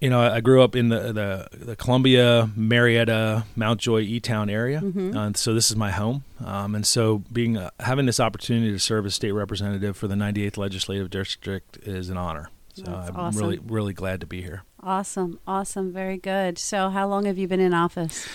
you 0.00 0.10
know, 0.10 0.20
I 0.20 0.40
grew 0.40 0.62
up 0.62 0.76
in 0.76 0.88
the 0.90 1.12
the, 1.12 1.48
the 1.66 1.76
Columbia, 1.76 2.50
Marietta, 2.56 3.44
Mountjoy, 3.56 4.00
E 4.02 4.20
Town 4.20 4.50
area, 4.50 4.80
Mm-hmm. 4.80 5.16
uh, 5.16 5.32
so 5.34 5.54
this 5.54 5.70
is 5.70 5.76
my 5.76 5.90
home. 5.90 6.24
Um, 6.44 6.74
and 6.74 6.86
so, 6.86 7.22
being 7.32 7.56
uh, 7.56 7.70
having 7.80 8.06
this 8.06 8.20
opportunity 8.20 8.70
to 8.72 8.78
serve 8.78 9.06
as 9.06 9.14
state 9.14 9.32
representative 9.32 9.96
for 9.96 10.06
the 10.08 10.14
98th 10.14 10.56
legislative 10.58 11.10
district 11.10 11.78
is 11.82 12.10
an 12.10 12.16
honor. 12.16 12.50
So 12.74 12.82
That's 12.82 13.08
I'm 13.10 13.16
awesome. 13.16 13.40
really 13.40 13.58
really 13.66 13.92
glad 13.94 14.20
to 14.20 14.26
be 14.26 14.42
here. 14.42 14.62
Awesome. 14.82 15.38
Awesome. 15.46 15.92
Very 15.92 16.18
good. 16.18 16.58
So, 16.58 16.90
how 16.90 17.06
long 17.08 17.24
have 17.24 17.38
you 17.38 17.48
been 17.48 17.60
in 17.60 17.72
office? 17.72 18.26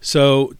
So, 0.00 0.52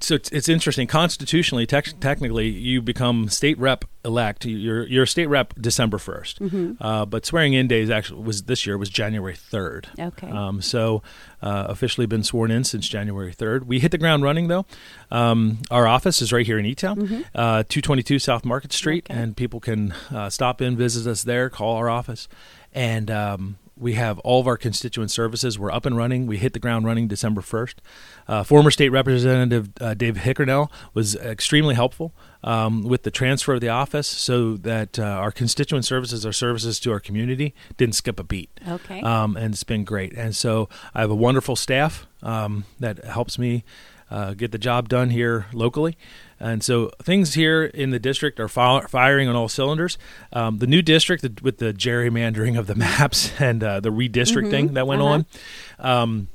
so 0.00 0.14
it's, 0.16 0.30
it's 0.30 0.48
interesting. 0.48 0.86
Constitutionally, 0.86 1.66
tec- 1.66 1.98
technically, 2.00 2.48
you 2.48 2.82
become 2.82 3.28
state 3.28 3.58
rep 3.58 3.84
elect. 4.04 4.44
You're 4.44 4.86
you're 4.86 5.04
a 5.04 5.06
state 5.06 5.26
rep 5.28 5.54
December 5.60 5.96
1st 5.98 6.38
Mm-hmm. 6.40 6.72
uh, 6.82 7.04
but 7.06 7.24
swearing 7.24 7.54
in 7.54 7.66
days 7.68 7.88
actually 7.90 8.22
was 8.22 8.42
this 8.44 8.66
year 8.66 8.76
was 8.76 8.88
January 8.90 9.34
third. 9.34 9.88
Okay. 9.98 10.28
Um, 10.28 10.60
so 10.60 11.02
uh, 11.42 11.66
officially 11.68 12.06
been 12.06 12.22
sworn 12.22 12.50
in 12.50 12.64
since 12.64 12.88
January 12.88 13.32
third. 13.32 13.66
We 13.66 13.80
hit 13.80 13.90
the 13.92 13.98
ground 13.98 14.22
running 14.22 14.48
though. 14.48 14.66
Um, 15.10 15.58
our 15.70 15.86
office 15.86 16.20
is 16.20 16.32
right 16.32 16.44
here 16.46 16.58
in 16.58 16.66
E-Town, 16.66 17.24
uh, 17.34 17.62
two 17.68 17.80
twenty 17.80 18.02
two 18.02 18.18
South 18.18 18.44
Market 18.44 18.72
Street, 18.72 19.06
Okay. 19.10 19.18
and 19.20 19.36
people 19.36 19.60
can 19.60 19.92
uh, 20.10 20.28
stop 20.30 20.60
in, 20.60 20.76
visit 20.76 21.10
us 21.10 21.22
there, 21.22 21.48
call 21.50 21.76
our 21.76 21.88
office, 21.88 22.28
and. 22.72 23.10
Um, 23.10 23.56
we 23.76 23.94
have 23.94 24.18
all 24.20 24.40
of 24.40 24.46
our 24.46 24.56
constituent 24.56 25.10
services. 25.10 25.58
We're 25.58 25.72
up 25.72 25.86
and 25.86 25.96
running. 25.96 26.26
We 26.26 26.38
hit 26.38 26.52
the 26.52 26.58
ground 26.58 26.84
running 26.84 27.08
December 27.08 27.40
1st. 27.40 27.74
Uh, 28.28 28.42
former 28.44 28.70
state 28.70 28.90
representative 28.90 29.70
uh, 29.80 29.94
Dave 29.94 30.16
Hickernell 30.16 30.70
was 30.92 31.16
extremely 31.16 31.74
helpful 31.74 32.12
um, 32.42 32.84
with 32.84 33.02
the 33.02 33.10
transfer 33.10 33.54
of 33.54 33.60
the 33.60 33.68
office 33.68 34.06
so 34.06 34.56
that 34.58 34.98
uh, 34.98 35.02
our 35.02 35.32
constituent 35.32 35.84
services, 35.84 36.24
our 36.24 36.32
services 36.32 36.78
to 36.80 36.92
our 36.92 37.00
community, 37.00 37.54
didn't 37.76 37.94
skip 37.94 38.20
a 38.20 38.24
beat. 38.24 38.50
Okay. 38.66 39.00
Um, 39.00 39.36
and 39.36 39.54
it's 39.54 39.64
been 39.64 39.84
great. 39.84 40.12
And 40.12 40.36
so 40.36 40.68
I 40.94 41.00
have 41.00 41.10
a 41.10 41.16
wonderful 41.16 41.56
staff 41.56 42.06
um, 42.22 42.64
that 42.78 43.04
helps 43.04 43.38
me 43.38 43.64
uh, 44.10 44.34
get 44.34 44.52
the 44.52 44.58
job 44.58 44.88
done 44.88 45.10
here 45.10 45.46
locally. 45.52 45.96
And 46.40 46.62
so 46.62 46.90
things 47.02 47.34
here 47.34 47.64
in 47.64 47.90
the 47.90 47.98
district 47.98 48.38
are 48.40 48.48
fi- 48.48 48.80
firing 48.86 49.28
on 49.28 49.36
all 49.36 49.48
cylinders. 49.48 49.96
Um, 50.32 50.58
the 50.58 50.66
new 50.66 50.82
district 50.82 51.42
with 51.42 51.58
the 51.58 51.72
gerrymandering 51.72 52.58
of 52.58 52.66
the 52.66 52.74
maps 52.86 53.32
and 53.40 53.62
uh, 53.62 53.80
the 53.80 53.90
redistricting 53.90 54.64
Mm-hmm. 54.66 54.74
that 54.74 54.86
went 54.86 55.00
Uh-huh. 55.02 55.10
on. 55.10 55.26
Um, 55.78 56.28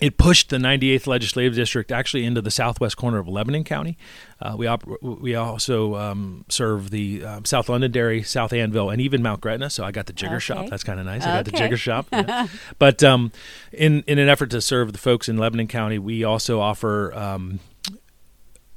it 0.00 0.16
pushed 0.16 0.48
the 0.48 0.56
98th 0.56 1.06
legislative 1.06 1.54
district 1.54 1.92
actually 1.92 2.24
into 2.24 2.40
the 2.40 2.50
southwest 2.50 2.96
corner 2.96 3.18
of 3.18 3.28
Lebanon 3.28 3.62
County. 3.62 3.96
Uh, 4.40 4.54
we 4.56 4.66
op- 4.66 4.84
we 5.02 5.34
also 5.36 5.94
um, 5.96 6.44
serve 6.48 6.90
the 6.90 7.22
um, 7.24 7.44
South 7.44 7.68
Londonderry, 7.68 8.22
South 8.22 8.50
Annville, 8.52 8.90
and 8.92 9.00
even 9.00 9.22
Mount 9.22 9.40
Gretna. 9.40 9.70
So 9.70 9.84
I 9.84 9.92
got 9.92 10.06
the 10.06 10.12
Jigger 10.12 10.40
Shop. 10.40 10.66
That's 10.70 10.82
kind 10.82 10.98
of 10.98 11.06
nice. 11.06 11.22
I 11.24 11.36
got 11.36 11.44
the 11.44 11.52
Jigger 11.52 11.76
Shop. 11.76 12.06
yeah. 12.12 12.48
but 12.80 13.04
um, 13.04 13.30
in 13.70 14.02
in 14.08 14.18
an 14.18 14.28
effort 14.28 14.50
to 14.50 14.60
serve 14.60 14.92
the 14.92 14.98
folks 14.98 15.28
in 15.28 15.36
Lebanon 15.36 15.68
County, 15.68 15.98
we 15.98 16.24
also 16.24 16.58
offer. 16.58 17.12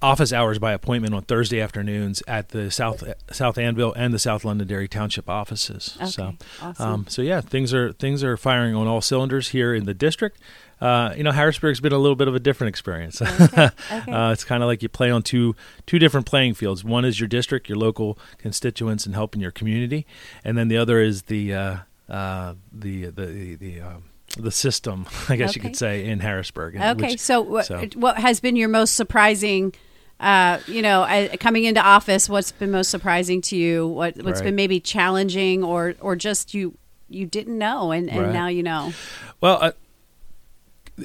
Office 0.05 0.31
hours 0.31 0.59
by 0.59 0.71
appointment 0.73 1.13
on 1.15 1.23
Thursday 1.23 1.59
afternoons 1.59 2.21
at 2.27 2.49
the 2.49 2.69
South 2.69 3.03
South 3.31 3.55
Annville 3.55 3.93
and 3.95 4.13
the 4.13 4.19
South 4.19 4.45
Londonderry 4.45 4.87
Township 4.87 5.27
offices. 5.29 5.95
Okay, 5.99 6.09
So, 6.11 6.33
awesome. 6.61 6.87
um, 6.87 7.05
so 7.09 7.21
yeah, 7.21 7.41
things 7.41 7.73
are 7.73 7.91
things 7.93 8.23
are 8.23 8.37
firing 8.37 8.75
on 8.75 8.87
all 8.87 9.01
cylinders 9.01 9.49
here 9.49 9.73
in 9.73 9.85
the 9.85 9.93
district. 9.95 10.39
Uh, 10.79 11.13
you 11.17 11.23
know, 11.23 11.31
Harrisburg's 11.31 11.79
been 11.79 11.93
a 11.93 11.97
little 11.97 12.15
bit 12.17 12.27
of 12.27 12.35
a 12.35 12.39
different 12.39 12.69
experience. 12.69 13.21
Okay, 13.21 13.69
okay. 13.91 14.11
uh, 14.11 14.31
it's 14.31 14.43
kind 14.43 14.61
of 14.61 14.67
like 14.67 14.83
you 14.83 14.89
play 14.89 15.09
on 15.09 15.23
two 15.23 15.55
two 15.87 15.97
different 15.99 16.25
playing 16.27 16.53
fields. 16.53 16.83
One 16.83 17.03
is 17.05 17.19
your 17.19 17.27
district, 17.27 17.67
your 17.69 17.77
local 17.77 18.19
constituents, 18.37 19.05
and 19.05 19.15
helping 19.15 19.41
your 19.41 19.51
community, 19.51 20.05
and 20.43 20.57
then 20.57 20.67
the 20.67 20.77
other 20.77 21.01
is 21.01 21.23
the 21.23 21.53
uh, 21.53 21.77
uh, 22.09 22.53
the 22.71 23.05
the 23.05 23.25
the. 23.25 23.55
the 23.55 23.81
um, 23.81 24.03
the 24.37 24.51
system, 24.51 25.05
I 25.29 25.37
guess 25.37 25.55
you 25.55 25.61
could 25.61 25.77
say, 25.77 26.05
in 26.05 26.19
Harrisburg. 26.19 26.75
Okay, 26.75 27.11
which- 27.11 27.19
so, 27.21 27.39
what, 27.39 27.67
so- 27.67 27.87
what 27.95 28.17
has 28.17 28.41
been 28.41 28.57
your 28.57 28.67
most 28.67 28.95
surprising? 28.95 29.73
Uh, 30.19 30.59
you 30.67 30.81
know, 30.81 31.01
uh, 31.03 31.35
coming 31.39 31.65
into 31.65 31.81
office, 31.81 32.29
what's 32.29 32.51
been 32.51 32.71
most 32.71 32.89
surprising 32.89 33.41
to 33.41 33.55
you? 33.57 33.85
What 33.87 34.15
what's 34.17 34.39
Right. 34.39 34.45
been 34.45 34.55
maybe 34.55 34.79
challenging, 34.79 35.63
or 35.63 35.95
or 35.99 36.15
just 36.15 36.53
you 36.53 36.77
you 37.09 37.25
didn't 37.25 37.57
know, 37.57 37.91
and, 37.91 38.09
and 38.09 38.19
Right. 38.19 38.33
now 38.33 38.47
you 38.47 38.63
know. 38.63 38.93
Well, 39.41 39.57
uh, 39.61 39.71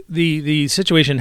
the 0.09 0.38
the 0.40 0.69
situation, 0.69 1.17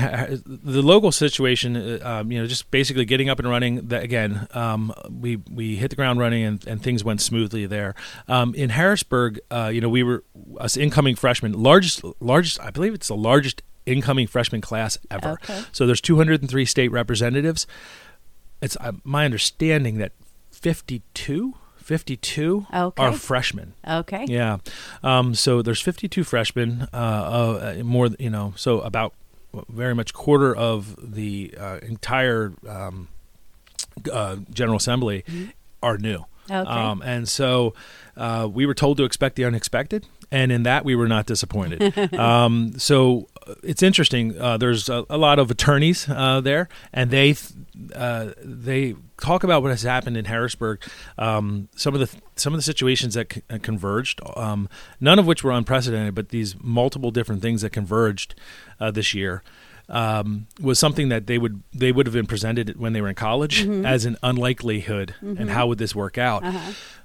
the 0.45 0.83
local 0.83 1.11
situation, 1.11 1.75
uh, 1.75 1.99
um, 2.21 2.31
you 2.31 2.39
know, 2.39 2.45
just 2.45 2.69
basically 2.69 3.03
getting 3.03 3.27
up 3.27 3.39
and 3.39 3.49
running. 3.49 3.87
That 3.87 4.03
again, 4.03 4.47
um, 4.51 4.93
we 5.09 5.37
we 5.51 5.77
hit 5.77 5.89
the 5.89 5.95
ground 5.95 6.19
running 6.19 6.43
and, 6.43 6.65
and 6.67 6.83
things 6.83 7.03
went 7.03 7.19
smoothly 7.21 7.65
there. 7.65 7.95
Um, 8.27 8.53
in 8.53 8.69
Harrisburg, 8.69 9.39
uh, 9.49 9.71
you 9.73 9.81
know, 9.81 9.89
we 9.89 10.03
were 10.03 10.23
us 10.59 10.77
incoming 10.77 11.15
freshmen, 11.15 11.53
largest 11.53 12.03
largest, 12.19 12.59
I 12.61 12.69
believe 12.69 12.93
it's 12.93 13.07
the 13.07 13.15
largest 13.15 13.63
incoming 13.89 14.27
freshman 14.27 14.61
class 14.61 14.97
ever. 15.09 15.31
Okay. 15.31 15.61
So 15.71 15.85
there's 15.85 16.01
203 16.01 16.65
state 16.65 16.89
representatives. 16.91 17.67
It's 18.61 18.77
uh, 18.79 18.93
my 19.03 19.25
understanding 19.25 19.97
that 19.97 20.11
52, 20.51 21.55
52 21.77 22.67
Okay. 22.73 23.03
are 23.03 23.13
freshmen. 23.13 23.73
Okay. 23.87 24.25
Yeah. 24.27 24.57
Um, 25.03 25.33
so 25.33 25.61
there's 25.61 25.81
52 25.81 26.23
freshmen, 26.23 26.87
uh, 26.93 26.95
uh, 27.77 27.81
more, 27.83 28.09
you 28.19 28.29
know, 28.29 28.53
so 28.55 28.81
about 28.81 29.13
very 29.69 29.95
much 29.95 30.13
quarter 30.13 30.55
of 30.55 30.95
the 31.01 31.53
uh, 31.59 31.79
entire 31.81 32.53
um, 32.67 33.07
uh, 34.11 34.37
General 34.53 34.77
Assembly 34.77 35.23
are 35.81 35.97
new. 35.97 36.25
Okay. 36.51 36.69
Um, 36.69 37.01
and 37.03 37.27
so 37.29 37.73
uh, 38.17 38.47
we 38.51 38.65
were 38.65 38.73
told 38.73 38.97
to 38.97 39.03
expect 39.03 39.35
the 39.35 39.45
unexpected, 39.45 40.07
and 40.31 40.51
in 40.51 40.63
that 40.63 40.83
we 40.83 40.95
were 40.95 41.07
not 41.07 41.25
disappointed. 41.25 42.13
um, 42.19 42.77
so 42.77 43.27
it's 43.63 43.83
interesting. 43.83 44.39
Uh, 44.39 44.57
there's 44.57 44.89
a, 44.89 45.05
a 45.09 45.17
lot 45.17 45.39
of 45.39 45.49
attorneys 45.51 46.07
uh, 46.09 46.41
there, 46.41 46.69
and 46.93 47.11
they 47.11 47.35
uh, 47.95 48.31
they 48.43 48.95
talk 49.21 49.43
about 49.43 49.61
what 49.61 49.71
has 49.71 49.83
happened 49.83 50.17
in 50.17 50.25
Harrisburg. 50.25 50.81
Um, 51.17 51.69
some 51.75 51.93
of 51.93 51.99
the 51.99 52.09
some 52.35 52.53
of 52.53 52.57
the 52.57 52.63
situations 52.63 53.13
that 53.15 53.33
c- 53.33 53.41
uh, 53.49 53.57
converged, 53.61 54.21
um, 54.35 54.69
none 54.99 55.19
of 55.19 55.25
which 55.27 55.43
were 55.43 55.51
unprecedented, 55.51 56.15
but 56.15 56.29
these 56.29 56.55
multiple 56.61 57.11
different 57.11 57.41
things 57.41 57.61
that 57.61 57.71
converged 57.71 58.35
uh, 58.79 58.91
this 58.91 59.13
year 59.13 59.41
um, 59.89 60.47
was 60.61 60.77
something 60.77 61.09
that 61.09 61.27
they 61.27 61.37
would 61.37 61.63
they 61.73 61.91
would 61.91 62.05
have 62.05 62.13
been 62.13 62.27
presented 62.27 62.77
when 62.79 62.93
they 62.93 63.01
were 63.01 63.09
in 63.09 63.15
college 63.15 63.65
as 63.85 64.05
an 64.05 64.17
unlikelihood 64.23 65.15
and 65.21 65.49
how 65.49 65.67
would 65.67 65.77
this 65.79 65.95
work 65.95 66.17
out. 66.17 66.43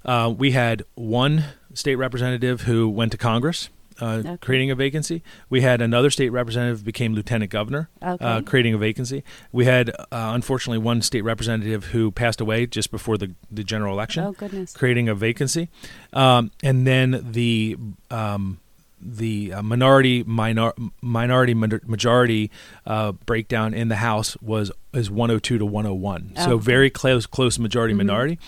Uh, 0.04 0.32
we 0.36 0.50
had 0.52 0.82
one 0.94 1.44
state 1.72 1.96
representative 1.96 2.62
who 2.62 2.88
went 2.88 3.10
to 3.12 3.18
Congress. 3.18 3.68
Uh, 4.00 4.22
Okay. 4.24 4.36
Creating 4.40 4.70
a 4.70 4.74
vacancy. 4.74 5.22
We 5.50 5.60
had 5.60 5.80
another 5.80 6.10
state 6.10 6.30
representative 6.30 6.84
became 6.84 7.14
lieutenant 7.14 7.50
governor, 7.50 7.88
Okay. 8.02 8.24
uh, 8.24 8.40
creating 8.42 8.74
a 8.74 8.78
vacancy. 8.78 9.22
We 9.52 9.64
had, 9.66 9.90
uh, 9.90 10.04
unfortunately, 10.12 10.78
one 10.78 11.02
state 11.02 11.22
representative 11.22 11.86
who 11.86 12.10
passed 12.10 12.40
away 12.40 12.66
just 12.66 12.90
before 12.90 13.16
the, 13.18 13.32
the 13.50 13.62
general 13.64 13.92
election 13.94 14.24
Oh 14.24 14.32
goodness. 14.32 14.72
creating 14.72 15.08
a 15.08 15.14
vacancy, 15.14 15.68
um, 16.12 16.50
and 16.62 16.86
then 16.86 17.24
the 17.32 17.76
um, 18.10 18.58
the 19.06 19.52
uh, 19.52 19.62
minority 19.62 20.22
minor, 20.22 20.72
minority 21.02 21.52
majority 21.52 22.50
uh, 22.86 23.12
breakdown 23.12 23.74
in 23.74 23.88
the 23.88 23.96
House 23.96 24.34
was 24.40 24.72
is 24.94 25.10
102 25.10 25.58
to 25.58 25.66
101. 25.66 26.32
Oh, 26.36 26.44
so 26.44 26.50
okay. 26.52 26.64
very 26.64 26.88
close 26.90 27.26
close 27.26 27.58
majority 27.58 27.92
minority. 27.94 28.38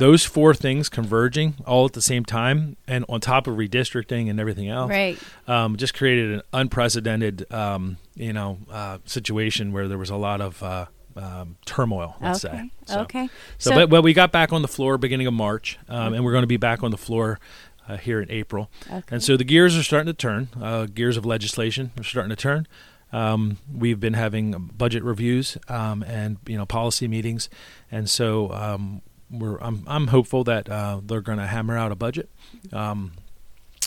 Those 0.00 0.24
four 0.24 0.54
things 0.54 0.88
converging 0.88 1.56
all 1.66 1.84
at 1.84 1.92
the 1.92 2.00
same 2.00 2.24
time, 2.24 2.76
and 2.88 3.04
on 3.08 3.20
top 3.20 3.46
of 3.46 3.56
redistricting 3.56 4.30
and 4.30 4.40
everything 4.40 4.66
else, 4.68 4.88
Right. 4.88 5.18
um, 5.46 5.76
just 5.76 5.92
created 5.92 6.32
an 6.32 6.42
unprecedented, 6.54 7.52
um, 7.52 7.98
you 8.14 8.32
know, 8.32 8.58
uh, 8.70 8.98
situation 9.04 9.72
where 9.72 9.88
there 9.88 9.98
was 9.98 10.08
a 10.08 10.16
lot 10.16 10.40
of 10.40 10.62
uh, 10.62 10.86
um, 11.16 11.56
turmoil. 11.66 12.16
Let's 12.20 12.44
okay. 12.44 12.56
say. 12.56 12.70
So- 12.86 13.00
Okay. 13.00 13.28
so, 13.58 13.74
but, 13.74 13.90
but 13.90 14.02
we 14.02 14.14
got 14.14 14.32
back 14.32 14.54
on 14.54 14.62
the 14.62 14.68
floor 14.68 14.96
beginning 14.96 15.26
of 15.26 15.34
March, 15.34 15.78
um, 15.88 16.14
and 16.14 16.24
we're 16.24 16.32
going 16.32 16.44
to 16.44 16.48
be 16.48 16.56
back 16.56 16.82
on 16.82 16.90
the 16.90 16.96
floor 16.98 17.38
uh, 17.86 17.98
here 17.98 18.22
in 18.22 18.30
April. 18.30 18.70
Okay. 18.90 19.02
And 19.10 19.22
so 19.22 19.36
the 19.36 19.44
gears 19.44 19.76
are 19.76 19.82
starting 19.82 20.06
to 20.06 20.14
turn. 20.14 20.48
Uh, 20.60 20.86
gears 20.86 21.16
of 21.18 21.26
legislation 21.26 21.92
are 21.98 22.04
starting 22.04 22.30
to 22.30 22.36
turn. 22.36 22.66
Um, 23.12 23.58
we've 23.70 23.98
been 24.00 24.14
having 24.14 24.70
budget 24.76 25.02
reviews 25.02 25.58
um, 25.68 26.02
and 26.04 26.38
you 26.46 26.56
know 26.56 26.64
policy 26.64 27.08
meetings, 27.08 27.50
and 27.90 28.08
so 28.08 28.52
um, 28.52 29.02
we're 29.30 29.58
I'm 29.58 29.84
I'm 29.86 30.08
hopeful 30.08 30.44
that 30.44 30.68
uh, 30.68 31.00
they're 31.02 31.20
going 31.20 31.38
to 31.38 31.46
hammer 31.46 31.76
out 31.76 31.92
a 31.92 31.96
budget. 31.96 32.30
Um, 32.72 33.12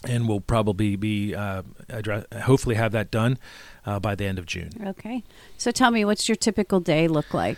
and 0.06 0.28
we'll 0.28 0.42
probably 0.42 0.98
be 0.98 1.34
uh, 1.34 1.62
address, 1.88 2.26
hopefully 2.42 2.76
have 2.76 2.92
that 2.92 3.10
done 3.10 3.38
uh, 3.86 4.02
by 4.02 4.16
the 4.16 4.26
end 4.26 4.38
of 4.38 4.46
June. 4.46 4.70
Okay. 4.86 5.24
So 5.58 5.72
tell 5.72 5.92
me, 5.92 6.04
what's 6.04 6.28
your 6.28 6.36
typical 6.36 6.82
day 6.82 7.08
look 7.08 7.34
like? 7.34 7.58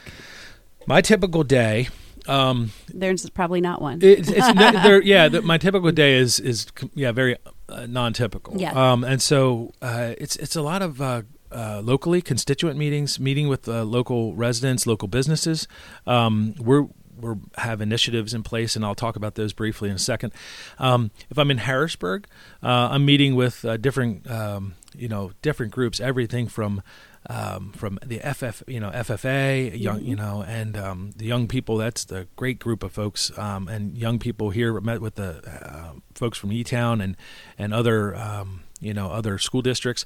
My 0.86 1.01
typical 1.01 1.44
day, 1.44 1.88
um, 2.27 2.72
There's 2.94 3.30
probably 3.30 3.62
not 3.62 3.82
one. 3.82 4.00
It's, 4.01 4.30
it's 4.30 4.54
there, 4.54 5.01
yeah. 5.04 5.27
The, 5.27 5.42
my 5.42 5.58
typical 5.58 5.92
day 5.92 6.15
is 6.15 6.39
is 6.39 6.68
yeah 6.94 7.12
very 7.12 7.38
uh, 7.70 7.86
non-typical. 7.88 8.60
Yeah. 8.60 8.72
Um, 8.74 9.04
and 9.04 9.22
so 9.22 9.74
uh, 9.82 10.13
it's 10.18 10.36
it's 10.38 10.56
a 10.56 10.62
lot 10.62 10.82
of 10.82 11.01
uh, 11.01 11.24
uh, 11.51 11.82
locally 11.84 12.22
constituent 12.22 12.77
meetings, 12.77 13.20
meeting 13.20 13.48
with 13.48 13.68
uh, 13.68 13.84
local 13.84 14.36
residents, 14.36 14.88
local 14.88 15.08
businesses. 15.08 15.68
Um, 16.08 16.56
we're 16.60 16.88
we 17.19 17.34
have 17.57 17.81
initiatives 17.81 18.34
in 18.34 18.43
place, 18.43 18.75
and 18.75 18.86
I'll 18.86 18.95
talk 18.95 19.15
about 19.15 19.36
those 19.36 19.53
briefly 19.53 19.89
in 19.89 19.95
a 19.95 20.00
second. 20.00 20.34
Um, 20.79 21.12
if 21.29 21.38
I'm 21.38 21.51
in 21.51 21.60
Harrisburg, 21.60 22.27
uh, 22.63 22.89
I'm 22.91 23.05
meeting 23.05 23.36
with 23.36 23.63
uh, 23.65 23.77
different, 23.77 24.29
um, 24.29 24.75
you 24.95 25.07
know, 25.07 25.31
different 25.41 25.72
groups. 25.72 26.00
Everything 26.00 26.48
from 26.48 26.81
um, 27.27 27.72
from 27.72 27.98
the 28.05 28.19
FF, 28.19 28.63
you 28.67 28.79
know, 28.79 28.91
FFA, 28.91 29.79
young, 29.79 30.03
you 30.03 30.15
know, 30.15 30.43
and 30.48 30.77
um, 30.77 31.12
the 31.15 31.25
young 31.25 31.48
people. 31.48 31.77
That's 31.77 32.05
the 32.05 32.27
great 32.36 32.60
group 32.60 32.84
of 32.84 32.91
folks, 32.91 33.36
um, 33.38 33.67
and 33.67 33.98
young 33.98 34.19
people 34.19 34.51
here 34.51 34.79
met 34.81 35.01
with 35.01 35.15
the 35.15 35.41
uh, 35.45 35.93
folks 36.13 36.38
from 36.38 36.51
E 36.51 36.63
Town 36.63 37.01
and 37.01 37.17
and 37.57 37.74
other, 37.74 38.15
um, 38.15 38.62
you 38.79 38.93
know, 38.93 39.10
other 39.12 39.38
school 39.38 39.62
districts. 39.62 40.05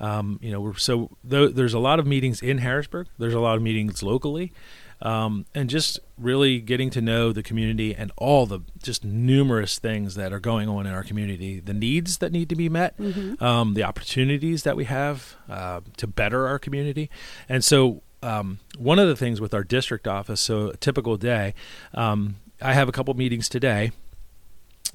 Um, 0.00 0.38
you 0.42 0.52
know, 0.52 0.60
we're, 0.60 0.76
so 0.76 1.10
th- 1.28 1.54
there's 1.54 1.74
a 1.74 1.78
lot 1.78 1.98
of 1.98 2.06
meetings 2.06 2.40
in 2.42 2.58
Harrisburg. 2.58 3.08
There's 3.18 3.34
a 3.34 3.40
lot 3.40 3.56
of 3.56 3.62
meetings 3.62 4.02
locally, 4.02 4.52
um, 5.02 5.46
and 5.54 5.70
just 5.70 6.00
really 6.16 6.60
getting 6.60 6.90
to 6.90 7.00
know 7.00 7.32
the 7.32 7.42
community 7.42 7.94
and 7.94 8.10
all 8.16 8.46
the 8.46 8.60
just 8.82 9.04
numerous 9.04 9.78
things 9.78 10.14
that 10.16 10.32
are 10.32 10.40
going 10.40 10.68
on 10.68 10.86
in 10.86 10.92
our 10.92 11.04
community, 11.04 11.60
the 11.60 11.74
needs 11.74 12.18
that 12.18 12.32
need 12.32 12.48
to 12.48 12.56
be 12.56 12.68
met, 12.68 12.94
um, 13.40 13.74
the 13.74 13.84
opportunities 13.84 14.64
that 14.64 14.76
we 14.76 14.84
have 14.84 15.36
uh, 15.48 15.80
to 15.96 16.06
better 16.06 16.46
our 16.46 16.58
community, 16.58 17.10
and 17.48 17.64
so. 17.64 18.02
Um, 18.20 18.58
one 18.76 18.98
of 18.98 19.06
the 19.06 19.14
things 19.14 19.40
with 19.40 19.54
our 19.54 19.62
district 19.62 20.08
office, 20.08 20.40
so 20.40 20.70
a 20.70 20.76
typical 20.76 21.16
day, 21.16 21.54
um, 21.94 22.34
I 22.60 22.72
have 22.72 22.88
a 22.88 22.92
couple 22.92 23.14
meetings 23.14 23.48
today 23.48 23.92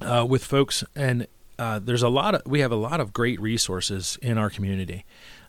uh, 0.02 0.26
with 0.28 0.44
folks, 0.44 0.84
and 0.94 1.26
uh, 1.58 1.78
there's 1.78 2.02
a 2.02 2.08
lot 2.08 2.34
of 2.34 2.42
we 2.46 2.60
have 2.60 2.72
a 2.72 2.76
lot 2.76 3.00
of 3.00 3.12
great 3.12 3.40
resources 3.40 4.18
in 4.20 4.38
our 4.38 4.50
community 4.50 5.04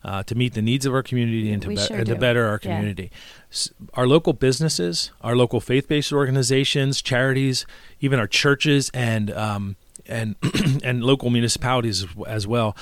uh, 0.05 0.21
to 0.23 0.35
meet 0.35 0.53
the 0.53 0.61
needs 0.61 0.85
of 0.85 0.93
our 0.93 1.01
community 1.03 1.51
and 1.51 1.61
to, 1.63 1.67
be- 1.69 1.75
sure 1.77 1.97
and 1.97 2.05
to 2.05 2.15
better 2.15 2.45
our 2.45 2.59
Yeah. 2.63 2.75
community. 2.77 3.11
S- 3.51 3.71
Our 3.95 4.05
local 4.07 4.33
businesses, 4.33 5.11
our 5.21 5.35
local 5.35 5.59
faith-based 5.59 6.13
organizations, 6.13 7.01
charities, 7.01 7.65
even 7.99 8.19
our 8.19 8.27
churches 8.27 8.91
and 8.93 9.31
um, 9.31 9.75
and 10.07 10.35
and 10.83 11.03
local 11.03 11.29
municipalities 11.31 12.05
as 12.27 12.45
well. 12.45 12.75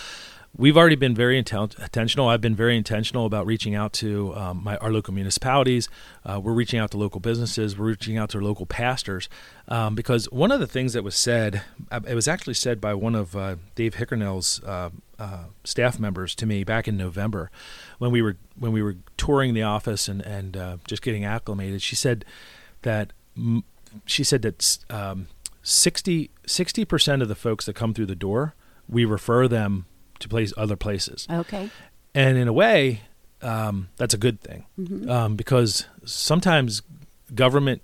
We've 0.56 0.78
already 0.78 0.96
been 0.96 1.16
very 1.16 1.42
inten- 1.42 1.80
intentional. 1.82 2.28
I've 2.28 2.42
been 2.42 2.56
very 2.56 2.78
intentional 2.78 3.26
about 3.26 3.46
reaching 3.46 3.74
out 3.76 3.94
to 3.94 4.36
um, 4.36 4.64
my, 4.64 4.78
our 4.78 4.92
local 4.92 5.14
municipalities. 5.14 5.90
Uh, 6.26 6.40
we're 6.40 6.54
reaching 6.54 6.80
out 6.80 6.92
to 6.92 6.98
local 6.98 7.20
businesses. 7.20 7.78
We're 7.78 7.88
reaching 7.88 8.18
out 8.18 8.30
to 8.32 8.40
local 8.40 8.66
pastors 8.66 9.30
um, 9.68 9.96
because 9.96 10.26
one 10.32 10.52
of 10.52 10.60
the 10.60 10.68
things 10.68 10.94
that 10.94 11.04
was 11.04 11.16
said, 11.16 11.64
uh, 11.92 12.02
it 12.08 12.16
was 12.16 12.28
actually 12.28 12.54
said 12.54 12.80
by 12.80 12.94
one 12.94 13.16
of 13.16 13.36
uh, 13.36 13.56
Dave 13.76 13.96
Hickernell's 13.96 14.64
uh, 14.64 14.92
uh, 15.18 15.46
staff 15.64 16.00
members 16.00 16.36
to 16.36 16.46
me 16.46 16.64
back 16.64 16.88
in 16.88 16.98
November 16.98 17.50
when 17.98 18.12
we 18.12 18.22
were 18.22 18.38
when 18.58 18.72
we 18.72 18.82
were 18.82 18.98
touring 19.18 19.54
the 19.54 19.64
office 19.64 20.08
and 20.08 20.22
and 20.22 20.58
uh, 20.58 20.78
just 20.88 21.02
getting 21.02 21.26
acclimated. 21.26 21.82
She 21.82 21.96
said 21.96 22.26
that 22.82 23.14
she 24.06 24.24
said 24.24 24.42
that 24.42 24.78
um, 24.90 25.28
60 25.62 26.30
percent 26.86 27.22
of 27.22 27.28
the 27.28 27.36
folks 27.36 27.66
that 27.66 27.74
come 27.74 27.94
through 27.94 28.08
the 28.08 28.16
door, 28.16 28.54
we 28.90 29.06
refer 29.06 29.48
them 29.48 29.86
to 30.20 30.30
place 30.30 30.54
other 30.58 30.76
places. 30.76 31.28
Okay. 31.30 31.70
And 32.16 32.38
in 32.38 32.48
a 32.48 32.54
way, 32.54 33.02
um, 33.42 33.90
that's 33.98 34.14
a 34.14 34.18
good 34.18 34.42
thing 34.42 34.66
mm-hmm. 34.80 35.10
um, 35.10 35.36
because 35.36 35.86
sometimes 36.06 36.82
government 37.34 37.82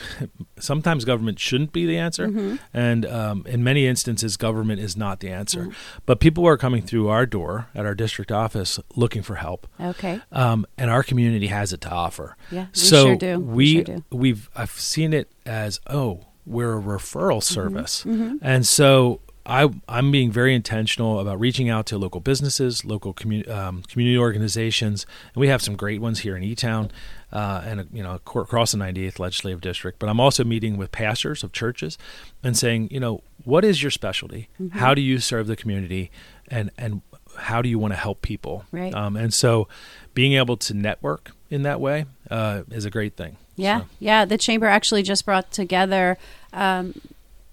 sometimes 0.58 1.04
government 1.04 1.38
shouldn't 1.38 1.72
be 1.72 1.86
the 1.86 1.98
answer, 1.98 2.28
mm-hmm. 2.28 2.56
and 2.72 3.04
um, 3.06 3.44
in 3.46 3.62
many 3.62 3.86
instances, 3.86 4.36
government 4.36 4.80
is 4.80 4.96
not 4.96 5.20
the 5.20 5.28
answer. 5.28 5.62
Mm-hmm. 5.64 6.00
But 6.06 6.20
people 6.20 6.46
are 6.46 6.56
coming 6.56 6.82
through 6.82 7.08
our 7.08 7.26
door 7.26 7.68
at 7.74 7.84
our 7.84 7.94
district 7.94 8.32
office 8.32 8.80
looking 8.96 9.22
for 9.22 9.36
help. 9.36 9.66
Okay, 9.80 10.20
um, 10.30 10.66
and 10.78 10.90
our 10.90 11.02
community 11.02 11.48
has 11.48 11.72
it 11.72 11.80
to 11.82 11.90
offer. 11.90 12.36
Yeah, 12.50 12.66
we 12.72 12.78
so 12.78 13.04
sure 13.04 13.16
do. 13.16 13.38
We, 13.38 13.54
we 13.54 13.74
sure 13.74 13.84
do. 13.84 14.04
we've 14.10 14.50
I've 14.56 14.70
seen 14.72 15.12
it 15.12 15.30
as 15.44 15.80
oh 15.88 16.26
we're 16.46 16.78
a 16.78 16.82
referral 16.82 17.42
Mm-hmm. 17.42 17.54
service, 17.54 18.04
mm-hmm. 18.04 18.36
and 18.40 18.66
so 18.66 19.20
I, 19.44 19.68
I'm 19.88 20.10
being 20.12 20.30
very 20.30 20.54
intentional 20.54 21.18
about 21.18 21.40
reaching 21.40 21.68
out 21.68 21.86
to 21.86 21.98
local 21.98 22.20
businesses, 22.20 22.84
local 22.84 23.12
commu- 23.12 23.48
um, 23.48 23.82
community 23.82 24.16
organizations, 24.18 25.04
and 25.34 25.40
we 25.40 25.48
have 25.48 25.60
some 25.62 25.74
great 25.76 26.00
ones 26.00 26.20
here 26.20 26.36
in 26.36 26.42
E-Town 26.44 26.90
uh, 27.32 27.62
and 27.64 27.88
you 27.92 28.02
know 28.02 28.14
across 28.14 28.72
the 28.72 28.78
98th 28.78 29.18
legislative 29.18 29.60
district. 29.60 29.98
But 29.98 30.08
I'm 30.08 30.20
also 30.20 30.44
meeting 30.44 30.76
with 30.76 30.92
pastors 30.92 31.42
of 31.42 31.52
churches 31.52 31.98
and 32.42 32.56
saying, 32.56 32.88
you 32.90 33.00
know, 33.00 33.22
what 33.44 33.64
is 33.64 33.82
your 33.82 33.90
specialty? 33.90 34.48
Mm-hmm. 34.60 34.78
How 34.78 34.94
do 34.94 35.00
you 35.00 35.18
serve 35.18 35.46
the 35.48 35.56
community, 35.56 36.10
and 36.48 36.70
and 36.78 37.02
how 37.36 37.62
do 37.62 37.68
you 37.68 37.78
want 37.78 37.92
to 37.94 37.98
help 37.98 38.22
people? 38.22 38.64
Right. 38.70 38.94
Um, 38.94 39.16
and 39.16 39.32
so, 39.34 39.66
being 40.14 40.34
able 40.34 40.56
to 40.58 40.74
network 40.74 41.32
in 41.50 41.62
that 41.62 41.80
way 41.80 42.04
uh, 42.30 42.62
is 42.70 42.84
a 42.84 42.90
great 42.90 43.16
thing. 43.16 43.38
Yeah, 43.56 43.80
So- 43.80 43.86
yeah. 43.98 44.24
The 44.24 44.38
chamber 44.38 44.66
actually 44.66 45.02
just 45.02 45.24
brought 45.24 45.50
together 45.50 46.16
um, 46.52 46.94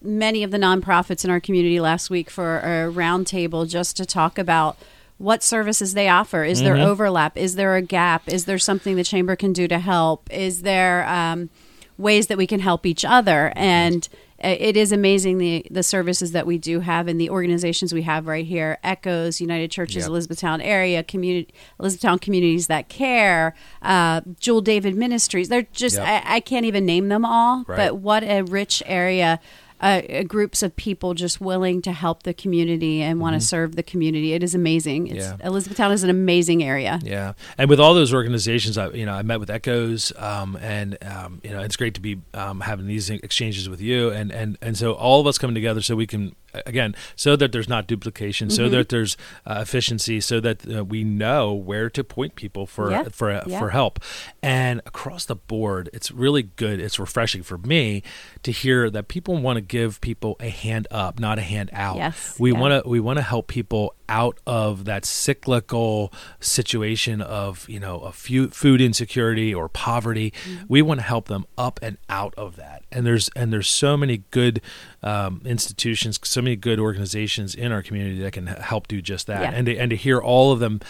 many 0.02 0.44
of 0.44 0.52
the 0.52 0.58
nonprofits 0.58 1.26
in 1.26 1.30
our 1.32 1.40
community 1.40 1.80
last 1.80 2.10
week 2.10 2.30
for 2.30 2.60
a 2.60 2.92
roundtable 2.92 3.68
just 3.68 3.98
to 3.98 4.06
talk 4.06 4.38
about 4.38 4.78
what 5.18 5.44
services 5.44 5.94
they 5.94 6.08
offer. 6.08 6.44
Is 6.46 6.62
there 6.62 6.76
Mhm. 6.76 6.86
overlap? 6.86 7.38
Is 7.38 7.56
there 7.56 7.76
a 7.76 7.82
gap? 7.82 8.24
Is 8.28 8.46
there 8.46 8.58
something 8.60 8.96
the 8.96 9.04
chamber 9.04 9.36
can 9.36 9.52
do 9.52 9.68
to 9.68 9.80
help? 9.80 10.30
Is 10.32 10.62
there 10.62 11.06
um, 11.10 11.50
ways 11.98 12.28
that 12.28 12.38
we 12.38 12.48
can 12.48 12.62
help 12.62 12.86
each 12.86 13.04
other? 13.04 13.52
And 13.58 14.08
it 14.42 14.78
is 14.78 14.94
amazing 14.94 15.38
the 15.38 15.66
the 15.70 15.84
services 15.84 16.32
that 16.32 16.48
we 16.48 16.58
do 16.58 16.80
have 16.80 17.10
and 17.10 17.20
the 17.20 17.30
organizations 17.30 17.92
we 17.94 18.04
have 18.04 18.26
right 18.26 18.46
here. 18.46 18.78
Echoes, 18.86 19.42
United 19.42 19.70
Churches, 19.70 20.04
Yep. 20.04 20.08
Elizabethtown 20.08 20.62
area, 20.62 21.04
community, 21.04 21.54
Elizabethtown 21.78 22.20
communities 22.20 22.68
that 22.68 22.88
care, 22.88 23.54
uh, 23.82 24.22
Jewel 24.40 24.62
David 24.62 24.96
Ministries. 24.96 25.50
They're 25.50 25.68
just 25.74 25.98
Yep. 25.98 26.08
I, 26.08 26.36
I 26.36 26.40
can't 26.40 26.66
even 26.66 26.86
name 26.86 27.10
them 27.10 27.26
all, 27.26 27.66
Right. 27.68 27.76
but 27.76 27.98
what 27.98 28.24
a 28.24 28.44
rich 28.44 28.82
area. 28.86 29.42
Uh, 29.82 30.24
groups 30.24 30.62
of 30.62 30.76
people 30.76 31.14
just 31.14 31.40
willing 31.40 31.82
to 31.82 31.92
help 31.94 32.24
the 32.24 32.34
community 32.34 33.02
and 33.02 33.20
want 33.22 33.34
to 33.34 33.40
serve 33.40 33.76
the 33.76 33.84
community. 33.84 34.34
It 34.34 34.44
is 34.44 34.54
amazing. 34.54 35.08
It's, 35.08 35.20
Mm-hmm. 35.20 35.42
Yeah. 35.42 35.48
Elizabethtown 35.48 35.92
is 35.92 36.04
an 36.04 36.10
amazing 36.10 36.64
area. 36.64 37.00
Yeah, 37.04 37.34
and 37.58 37.70
with 37.70 37.80
all 37.80 37.94
those 37.94 38.14
organizations, 38.14 38.78
I 38.78 38.90
you 38.90 39.06
know 39.06 39.14
I 39.14 39.22
met 39.22 39.40
with 39.40 39.50
Echoes, 39.50 40.12
um, 40.18 40.58
and 40.62 40.98
um, 41.04 41.42
you 41.44 41.52
know 41.52 41.62
it's 41.62 41.76
great 41.76 41.94
to 41.96 42.02
be 42.02 42.22
um, 42.34 42.62
having 42.62 42.88
these 42.88 43.10
exchanges 43.10 43.68
with 43.70 43.82
you, 43.82 44.10
and 44.12 44.32
and 44.32 44.58
and 44.62 44.78
so 44.78 44.94
all 44.94 45.20
of 45.20 45.28
us 45.28 45.38
coming 45.38 45.56
together 45.56 45.82
so 45.82 45.96
we 45.96 46.08
can 46.08 46.36
again 46.66 46.96
so 47.16 47.36
that 47.36 47.52
there's 47.52 47.70
not 47.70 47.88
duplication, 47.88 48.50
so 48.50 48.68
Mhm. 48.68 48.72
that 48.72 48.90
there's 48.90 49.18
uh, 49.46 49.60
efficiency, 49.62 50.20
so 50.22 50.40
that 50.40 50.58
uh, 50.70 50.84
we 50.84 51.04
know 51.04 51.54
where 51.54 51.90
to 51.90 52.04
point 52.04 52.36
people 52.36 52.66
for 52.66 52.92
Yeah. 52.92 53.04
for 53.12 53.32
uh, 53.32 53.44
Yeah. 53.48 53.60
for 53.60 53.70
help, 53.70 54.00
and 54.42 54.82
across 54.86 55.26
the 55.26 55.36
board, 55.36 55.90
it's 55.94 56.12
really 56.12 56.44
good. 56.44 56.80
It's 56.80 57.00
refreshing 57.00 57.44
for 57.44 57.58
me 57.58 58.04
to 58.44 58.52
hear 58.52 58.90
that 58.90 59.08
people 59.08 59.38
want 59.38 59.58
to 59.58 59.62
give 59.62 60.00
people 60.02 60.36
a 60.40 60.50
hand 60.50 60.88
up, 60.92 61.20
not 61.20 61.38
a 61.38 61.42
hand 61.44 61.70
out. 61.74 61.98
Yes, 61.98 62.36
we 62.40 62.52
yeah. 62.52 62.60
want 62.60 62.84
to 62.84 62.90
we 62.90 63.00
want 63.00 63.18
to 63.18 63.24
help 63.24 63.48
people 63.48 63.94
out 64.10 64.40
of 64.46 64.86
that 64.86 65.06
cyclical 65.06 66.12
situation 66.40 67.22
of 67.22 67.70
you 67.70 67.80
know 67.80 68.00
a 68.02 68.12
few 68.12 68.50
food 68.50 68.82
insecurity 68.82 69.54
or 69.54 69.70
poverty. 69.70 70.32
Mm-hmm. 70.32 70.66
We 70.68 70.82
want 70.82 71.00
to 71.00 71.06
help 71.06 71.28
them 71.28 71.46
up 71.58 71.80
and 71.82 71.98
out 72.10 72.34
of 72.36 72.56
that. 72.58 72.84
And 72.92 73.06
there's 73.06 73.30
and 73.36 73.54
there's 73.54 73.70
so 73.70 73.96
many 73.96 74.24
good 74.32 74.62
um, 75.04 75.42
institutions, 75.46 76.20
so 76.24 76.42
many 76.42 76.56
good 76.56 76.80
organizations 76.80 77.56
in 77.56 77.72
our 77.72 77.84
community 77.84 78.20
that 78.22 78.34
can 78.34 78.48
help 78.48 78.88
do 78.88 79.02
just 79.02 79.28
that. 79.28 79.42
Yeah. 79.42 79.52
And 79.54 79.66
to, 79.68 79.78
and 79.78 79.90
to 79.92 79.96
hear 79.96 80.20
all 80.20 80.52
of 80.52 80.60
them 80.60 80.82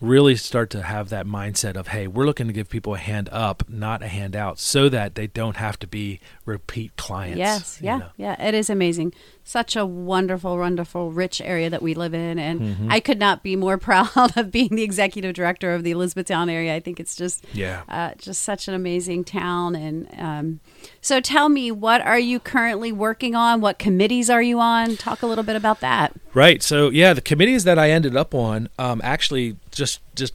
really 0.00 0.36
start 0.36 0.68
to 0.68 0.82
have 0.82 1.08
that 1.08 1.24
mindset 1.24 1.74
of 1.74 1.88
hey 1.88 2.06
we're 2.06 2.26
looking 2.26 2.46
to 2.46 2.52
give 2.52 2.68
people 2.68 2.94
a 2.94 2.98
hand 2.98 3.30
up 3.32 3.66
not 3.66 4.02
a 4.02 4.08
hand 4.08 4.36
out 4.36 4.58
so 4.58 4.90
that 4.90 5.14
they 5.14 5.26
don't 5.26 5.56
have 5.56 5.78
to 5.78 5.86
be 5.86 6.20
repeat 6.44 6.94
clients 6.96 7.38
Yes, 7.38 7.78
yeah, 7.80 7.96
know. 7.96 8.08
yeah. 8.18 8.46
It 8.48 8.52
is 8.54 8.68
amazing. 8.68 9.14
Such 9.48 9.76
a 9.76 9.86
wonderful, 9.86 10.58
wonderful, 10.58 11.12
rich 11.12 11.40
area 11.40 11.70
that 11.70 11.80
we 11.80 11.94
live 11.94 12.14
in, 12.14 12.36
and 12.36 12.60
Mm-hmm. 12.60 12.90
I 12.90 12.98
could 12.98 13.20
not 13.20 13.44
be 13.44 13.54
more 13.54 13.78
proud 13.88 14.36
of 14.36 14.50
being 14.50 14.70
the 14.74 14.82
executive 14.82 15.34
director 15.34 15.72
of 15.72 15.84
the 15.84 15.92
Elizabethtown 15.92 16.50
area. 16.50 16.74
I 16.74 16.80
think 16.80 16.98
it's 16.98 17.14
just, 17.14 17.44
Yeah. 17.54 17.82
uh, 17.88 18.14
just 18.18 18.42
such 18.42 18.66
an 18.66 18.74
amazing 18.74 19.22
town. 19.22 19.76
And 19.76 20.08
um, 20.18 20.60
so, 21.00 21.20
tell 21.20 21.48
me, 21.48 21.70
what 21.70 22.00
are 22.00 22.18
you 22.18 22.40
currently 22.40 22.90
working 22.90 23.36
on? 23.36 23.60
What 23.60 23.78
committees 23.78 24.28
are 24.28 24.42
you 24.42 24.58
on? 24.58 24.96
Talk 24.96 25.22
a 25.22 25.26
little 25.26 25.44
bit 25.44 25.54
about 25.54 25.78
that. 25.78 26.12
Right. 26.34 26.60
So 26.60 26.90
yeah, 26.90 27.14
the 27.14 27.20
committees 27.20 27.62
that 27.64 27.78
I 27.78 27.90
ended 27.90 28.16
up 28.16 28.34
on 28.34 28.68
um, 28.80 29.00
actually 29.04 29.56
just 29.70 30.00
just 30.16 30.34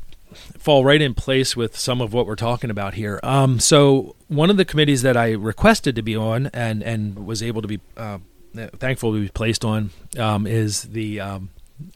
fall 0.58 0.86
right 0.86 1.02
in 1.02 1.14
place 1.14 1.58
with 1.58 1.78
some 1.78 2.00
of 2.00 2.14
what 2.14 2.26
we're 2.26 2.36
talking 2.38 2.70
about 2.70 2.94
here. 2.94 3.20
Um, 3.24 3.60
so 3.60 4.16
one 4.30 4.50
of 4.50 4.56
the 4.56 4.64
committees 4.64 5.02
that 5.02 5.18
I 5.18 5.32
requested 5.34 5.96
to 5.98 6.02
be 6.02 6.16
on 6.16 6.48
and 6.54 6.82
and 6.82 7.26
was 7.26 7.44
able 7.44 7.62
to 7.62 7.68
be 7.68 7.82
uh, 7.98 8.20
thankful 8.54 9.14
to 9.14 9.22
be 9.22 9.30
placed 9.30 9.64
on 9.66 9.92
um, 10.18 10.48
is 10.48 10.84
the 10.84 11.20
um, 11.20 11.50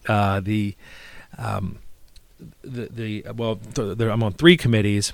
uh, 0.07 0.39
the 0.39 0.75
um, 1.37 1.79
the 2.61 2.87
the 2.91 3.25
well 3.35 3.57
th- 3.57 3.99
I'm 3.99 4.23
on 4.23 4.33
three 4.33 4.57
committees. 4.57 5.13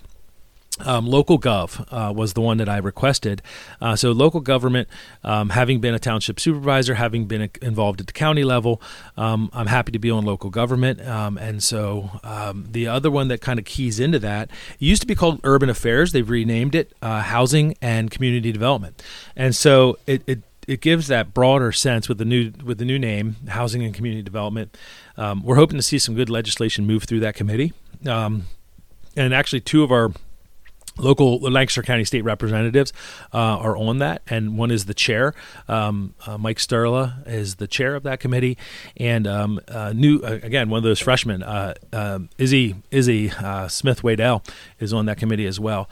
Um, 0.80 1.06
local 1.06 1.38
gov 1.38 1.86
uh, 1.92 2.12
was 2.12 2.34
the 2.34 2.42
one 2.42 2.58
that 2.58 2.70
I 2.70 2.78
requested. 2.78 3.44
Uh, 3.80 3.96
so 3.96 4.14
local 4.14 4.40
government, 4.40 4.88
um, 5.24 5.50
having 5.50 5.80
been 5.80 5.94
a 5.94 6.00
township 6.00 6.40
supervisor, 6.40 6.96
having 6.96 7.26
been 7.26 7.52
involved 7.62 8.00
at 8.00 8.08
the 8.08 8.14
county 8.14 8.44
level, 8.44 8.82
um, 9.16 9.52
I'm 9.54 9.68
happy 9.68 9.92
to 9.92 10.00
be 10.00 10.10
on 10.10 10.26
local 10.26 10.50
government. 10.50 11.00
And 11.02 11.62
so 11.62 12.10
the 12.72 12.88
other 12.88 13.12
one 13.12 13.28
that 13.28 13.42
kind 13.42 13.60
of 13.60 13.66
keys 13.66 14.00
into 14.00 14.18
that 14.20 14.50
used 14.80 15.02
to 15.02 15.08
be 15.08 15.14
called 15.14 15.42
urban 15.44 15.70
affairs. 15.70 16.14
They've 16.14 16.28
renamed 16.28 16.74
it 16.74 16.94
uh, 17.02 17.22
housing 17.22 17.76
and 17.82 18.10
community 18.10 18.52
development. 18.52 19.04
And 19.36 19.56
so 19.56 20.00
it, 20.08 20.24
it 20.26 20.42
it 20.72 20.80
gives 20.80 21.08
that 21.08 21.34
broader 21.34 21.74
sense 21.74 22.08
with 22.08 22.18
the 22.18 22.24
new 22.24 22.54
with 22.64 22.78
the 22.78 22.86
new 22.86 22.98
name, 22.98 23.36
housing 23.50 23.84
and 23.84 23.94
community 23.94 24.24
development. 24.24 24.78
Um, 25.18 25.44
we're 25.44 25.58
hoping 25.58 25.78
to 25.78 25.82
see 25.82 26.00
some 26.00 26.16
good 26.16 26.30
legislation 26.30 26.88
move 26.88 27.04
through 27.04 27.20
that 27.20 27.36
committee. 27.36 27.74
Um, 28.08 28.46
and 29.18 29.34
actually, 29.34 29.60
two 29.60 29.84
of 29.84 29.92
our 29.92 30.14
local 30.98 31.40
Lancaster 31.40 31.84
County 31.84 32.06
state 32.06 32.24
representatives 32.24 32.94
uh, 33.34 33.38
are 33.38 33.78
on 33.78 34.00
that, 34.00 34.22
and 34.28 34.58
one 34.58 34.72
is 34.72 34.86
the 34.86 34.94
chair. 34.94 35.34
Um, 35.68 36.14
uh, 36.26 36.38
Mike 36.38 36.58
Sturla 36.58 37.28
is 37.28 37.56
the 37.56 37.68
chair 37.68 37.96
of 37.96 38.04
that 38.04 38.20
committee, 38.20 38.58
and 38.98 39.28
um, 39.28 39.60
uh, 39.68 39.94
new 39.94 40.20
uh, 40.20 40.40
again 40.44 40.70
one 40.70 40.80
of 40.80 40.84
those 40.84 41.00
freshmen, 41.00 41.44
uh, 41.44 41.74
um 41.94 42.30
Izzy 42.38 42.76
Izzy 42.92 43.32
uh, 43.32 43.68
Smith-Wade-El, 43.68 44.44
is 44.80 44.94
on 44.94 45.06
that 45.06 45.18
committee 45.18 45.48
as 45.48 45.60
well. 45.60 45.90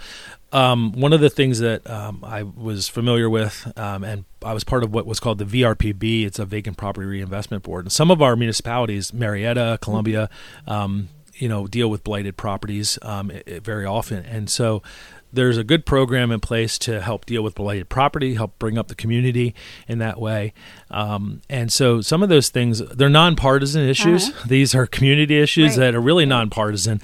Um, 0.52 0.94
one 0.94 1.14
of 1.14 1.22
the 1.22 1.30
things 1.30 1.60
that 1.60 1.88
um, 1.88 2.24
I 2.24 2.42
was 2.42 2.88
familiar 2.88 3.30
with, 3.30 3.72
um, 3.78 4.04
and 4.04 4.26
I 4.44 4.54
was 4.54 4.64
part 4.64 4.84
of 4.84 4.92
what 4.92 5.06
was 5.06 5.20
called 5.20 5.38
the 5.38 5.46
VRPB. 5.46 6.26
It's 6.26 6.40
a 6.40 6.46
vacant 6.46 6.76
property 6.76 7.06
reinvestment 7.06 7.64
board, 7.64 7.86
and 7.86 7.92
some 7.92 8.10
of 8.10 8.22
our 8.22 8.36
municipalities, 8.36 9.14
Marietta, 9.14 9.78
Columbia, 9.82 10.30
um, 10.66 11.10
you 11.40 11.50
know, 11.50 11.66
deal 11.68 11.90
with 11.90 12.04
blighted 12.04 12.38
properties 12.38 13.00
um, 13.02 13.32
i- 13.34 13.44
i- 13.56 13.60
very 13.60 13.86
often, 13.86 14.24
and 14.26 14.50
so 14.50 14.84
there's 15.32 15.58
a 15.58 15.64
good 15.64 15.86
program 15.86 16.32
in 16.32 16.40
place 16.40 16.80
to 16.80 17.00
help 17.02 17.24
deal 17.24 17.44
with 17.44 17.54
blighted 17.54 17.88
property, 17.88 18.34
help 18.34 18.58
bring 18.58 18.80
up 18.80 18.88
the 18.88 18.96
community 18.96 19.54
in 19.88 20.00
that 20.00 20.20
way. 20.20 20.54
Um, 20.90 21.42
and 21.48 21.72
so 21.72 22.02
some 22.02 22.24
of 22.24 22.30
those 22.30 22.50
things, 22.50 22.80
they're 22.80 23.10
nonpartisan 23.10 23.88
issues. 23.88 24.30
Uh-huh. 24.30 24.46
These 24.48 24.74
are 24.74 24.88
community 24.88 25.40
issues 25.40 25.72
Right. 25.78 25.86
that 25.86 25.96
are 25.96 26.02
really 26.02 26.26
nonpartisan. 26.26 27.00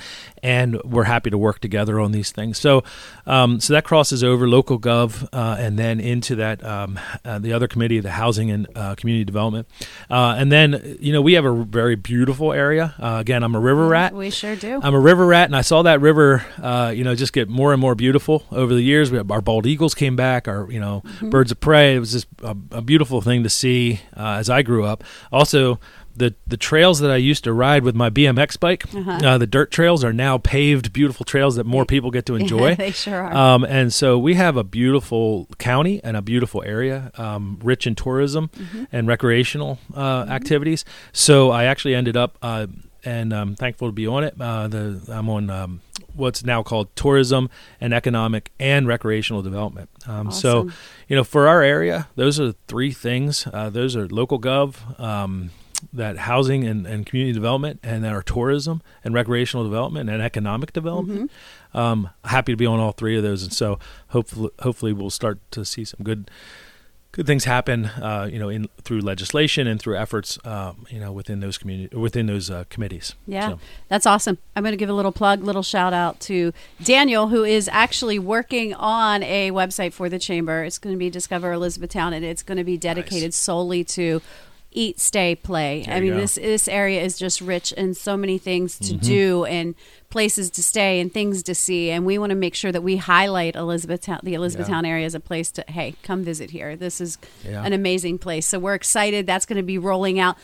And 0.45 0.79
we're 0.83 1.05
happy 1.05 1.31
to 1.31 1.37
work 1.37 1.59
together 1.59 1.99
on 1.99 2.11
these 2.11 2.31
things. 2.31 2.57
So, 2.59 2.83
um, 3.25 3.59
so 3.59 3.73
that 3.73 3.83
crosses 3.83 4.23
over 4.23 4.47
local 4.47 4.77
gov 4.79 5.27
uh, 5.33 5.55
and 5.59 5.79
then 5.79 5.99
into 5.99 6.35
that 6.35 6.63
um, 6.63 6.99
uh, 7.25 7.39
the 7.39 7.51
other 7.51 7.67
committee, 7.67 7.99
the 7.99 8.11
housing 8.11 8.51
and 8.51 8.67
uh, 8.75 8.93
community 8.95 9.25
development, 9.25 9.67
uh, 10.09 10.35
and 10.37 10.51
then 10.51 10.97
you 10.99 11.11
know 11.13 11.21
we 11.21 11.33
have 11.33 11.45
a 11.45 11.63
very 11.65 11.95
beautiful 11.95 12.53
area. 12.53 12.93
Uh, 12.99 13.17
again, 13.19 13.41
I'm 13.43 13.55
a 13.55 13.59
river 13.59 13.87
rat. 13.87 14.13
We 14.13 14.29
sure 14.29 14.55
do. 14.55 14.79
I'm 14.83 14.93
a 14.93 14.99
river 14.99 15.25
rat, 15.25 15.45
and 15.49 15.55
I 15.55 15.61
saw 15.61 15.81
that 15.83 15.99
river, 15.99 16.45
uh, 16.61 16.93
you 16.95 17.03
know, 17.03 17.15
just 17.15 17.33
get 17.33 17.49
more 17.49 17.71
and 17.73 17.81
more 17.81 17.95
beautiful 17.95 18.43
over 18.51 18.73
the 18.75 18.83
years. 18.83 19.09
We 19.11 19.17
have, 19.17 19.31
our 19.31 19.41
bald 19.41 19.65
eagles 19.65 19.95
came 19.95 20.15
back, 20.15 20.47
our 20.47 20.69
you 20.71 20.79
know 20.79 21.01
Mm-hmm. 21.05 21.29
birds 21.29 21.51
of 21.51 21.59
prey. 21.59 21.95
It 21.95 21.99
was 21.99 22.11
just 22.11 22.27
a, 22.43 22.55
a 22.71 22.81
beautiful 22.81 23.21
thing 23.21 23.43
to 23.43 23.49
see 23.49 24.01
as 24.15 24.49
I 24.49 24.61
grew 24.63 24.83
up. 24.85 25.03
Also 25.31 25.79
the 26.15 26.33
the 26.47 26.57
trails 26.57 26.99
that 26.99 27.11
I 27.11 27.17
used 27.17 27.43
to 27.43 27.53
ride 27.53 27.83
with 27.83 27.95
my 27.95 28.09
BMX 28.09 28.57
bike, 28.59 28.85
Uh-huh. 28.93 29.11
uh, 29.11 29.37
the 29.37 29.47
dirt 29.47 29.69
trails 29.71 30.03
are 30.03 30.13
now 30.13 30.37
paved, 30.37 30.93
beautiful 30.93 31.25
trails 31.25 31.55
that 31.57 31.65
more 31.65 31.85
people 31.85 32.09
get 32.11 32.25
to 32.27 32.35
enjoy. 32.41 32.75
they 32.75 32.91
sure 32.91 33.21
are. 33.21 33.33
Um, 33.35 33.63
and 33.65 33.93
so 33.93 34.17
we 34.17 34.35
have 34.35 34.57
a 34.57 34.63
beautiful 34.63 35.47
county 35.57 35.99
and 36.03 36.15
a 36.17 36.21
beautiful 36.21 36.63
area, 36.65 37.11
um, 37.17 37.59
rich 37.63 37.85
in 37.87 37.95
tourism 37.95 38.49
Mm-hmm. 38.55 38.83
and 38.91 39.07
recreational 39.07 39.79
uh, 39.95 40.25
activities. 40.29 40.85
So 41.11 41.51
I 41.51 41.65
actually 41.65 41.95
ended 41.95 42.15
up, 42.17 42.37
uh, 42.41 42.67
and 43.03 43.33
I'm 43.33 43.55
thankful 43.55 43.87
to 43.87 43.91
be 43.91 44.07
on 44.07 44.23
it. 44.23 44.33
Uh, 44.39 44.67
the 44.67 45.01
I'm 45.09 45.29
on 45.29 45.49
um, 45.49 45.81
what's 46.15 46.43
now 46.43 46.63
called 46.63 46.87
tourism 46.95 47.49
and 47.81 47.93
economic 47.93 48.51
and 48.59 48.87
recreational 48.87 49.41
development. 49.43 49.89
Um, 50.07 50.31
So, 50.31 50.69
you 51.09 51.15
know, 51.15 51.23
for 51.23 51.47
our 51.47 51.61
area, 51.61 52.07
those 52.15 52.39
are 52.39 52.53
three 52.67 52.91
things. 52.93 53.45
Uh, 53.53 53.69
those 53.69 53.95
are 53.95 54.07
local 54.07 54.39
gov. 54.39 54.99
Um, 54.99 55.51
that 55.93 56.17
housing 56.17 56.63
and, 56.65 56.85
and 56.85 57.05
community 57.05 57.33
development, 57.33 57.79
and 57.83 58.05
our 58.05 58.21
tourism 58.21 58.81
and 59.03 59.13
recreational 59.13 59.63
development 59.63 60.09
and 60.09 60.21
economic 60.21 60.73
development. 60.73 61.31
Um, 61.73 62.09
happy 62.23 62.53
to 62.53 62.57
be 62.57 62.65
on 62.65 62.79
all 62.79 62.91
three 62.93 63.17
of 63.17 63.23
those, 63.23 63.43
and 63.43 63.51
so 63.51 63.79
hopefully, 64.09 64.49
hopefully, 64.61 64.93
we'll 64.93 65.09
start 65.09 65.39
to 65.51 65.65
see 65.65 65.83
some 65.83 65.99
good, 66.03 66.31
good 67.11 67.27
things 67.27 67.43
happen. 67.43 67.85
Uh, 67.85 68.29
you 68.31 68.39
know, 68.39 68.47
in 68.47 68.69
through 68.83 69.01
legislation 69.01 69.67
and 69.67 69.79
through 69.79 69.97
efforts, 69.97 70.39
um, 70.45 70.85
you 70.89 70.99
know, 71.01 71.11
within 71.11 71.41
those 71.41 71.57
community, 71.57 71.93
within 71.95 72.27
those 72.27 72.49
uh, 72.49 72.63
committees. 72.69 73.15
Yeah, 73.27 73.49
So, 73.49 73.59
that's 73.89 74.05
awesome. 74.05 74.37
I'm 74.55 74.63
going 74.63 74.71
to 74.71 74.77
give 74.77 74.89
a 74.89 74.93
little 74.93 75.11
plug, 75.11 75.43
little 75.43 75.63
shout 75.63 75.91
out 75.91 76.19
to 76.21 76.53
Daniel, 76.81 77.27
who 77.27 77.43
is 77.43 77.67
actually 77.73 78.19
working 78.19 78.73
on 78.73 79.21
a 79.23 79.51
website 79.51 79.91
for 79.91 80.07
the 80.07 80.19
chamber. 80.19 80.63
It's 80.63 80.77
going 80.77 80.95
to 80.95 80.99
be 80.99 81.09
Discover 81.09 81.51
Elizabethtown, 81.51 82.13
and 82.13 82.23
it's 82.23 82.43
going 82.43 82.57
to 82.57 82.63
be 82.63 82.77
dedicated 82.77 83.33
solely 83.33 83.83
to 83.85 84.21
eat, 84.75 84.99
stay, 84.99 85.35
play. 85.35 85.83
There 85.85 85.95
I 85.95 85.99
mean. 85.99 86.11
Mm-hmm. 86.11 86.19
this 86.19 86.35
this 86.35 86.67
area 86.67 87.01
is 87.01 87.17
just 87.17 87.41
rich 87.41 87.71
in 87.71 87.93
so 87.95 88.15
many 88.15 88.37
things 88.37 88.77
to 88.79 88.93
do 88.93 89.45
and 89.45 89.73
places 90.09 90.49
to 90.51 90.63
stay 90.63 90.99
and 90.99 91.11
things 91.11 91.41
to 91.43 91.55
see. 91.55 91.89
And 91.89 92.05
we 92.05 92.17
want 92.17 92.29
to 92.29 92.35
make 92.35 92.53
sure 92.55 92.71
that 92.71 92.81
we 92.83 92.97
highlight 92.97 93.55
Elizabethtown, 93.55 94.19
the 94.23 94.33
Elizabethtown 94.35 94.85
area, 94.85 95.05
as 95.05 95.15
a 95.15 95.19
place 95.19 95.51
to 95.51 95.63
hey, 95.67 95.95
come 96.03 96.23
visit 96.23 96.51
here. 96.51 96.75
This 96.75 97.01
is 97.01 97.17
Yeah. 97.43 97.63
an 97.63 97.73
amazing 97.73 98.19
place. 98.19 98.45
So 98.45 98.59
we're 98.59 98.75
excited. 98.75 99.25
That's 99.25 99.45
going 99.45 99.57
to 99.57 99.63
be 99.63 99.77
rolling 99.77 100.19
out. 100.19 100.37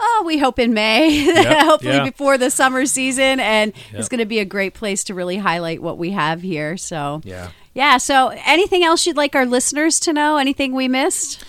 Oh, 0.00 0.24
we 0.26 0.38
hope 0.38 0.58
in 0.58 0.74
May, 0.74 1.08
Yep, 1.24 1.66
hopefully 1.66 1.94
yeah. 1.94 2.04
before 2.04 2.36
the 2.36 2.50
summer 2.50 2.84
season, 2.84 3.38
and 3.38 3.72
Yep. 3.92 4.00
it's 4.00 4.08
going 4.08 4.18
to 4.18 4.26
be 4.26 4.40
a 4.40 4.44
great 4.44 4.74
place 4.74 5.04
to 5.04 5.14
really 5.14 5.36
highlight 5.36 5.80
what 5.80 5.98
we 5.98 6.10
have 6.10 6.42
here. 6.42 6.76
So, 6.76 7.20
Yeah. 7.24 7.50
yeah. 7.74 7.98
So, 7.98 8.36
anything 8.44 8.82
else 8.82 9.06
you'd 9.06 9.16
like 9.16 9.36
our 9.36 9.46
listeners 9.46 10.00
to 10.00 10.12
know? 10.12 10.36
Anything 10.38 10.74
we 10.74 10.88
missed? 10.88 11.44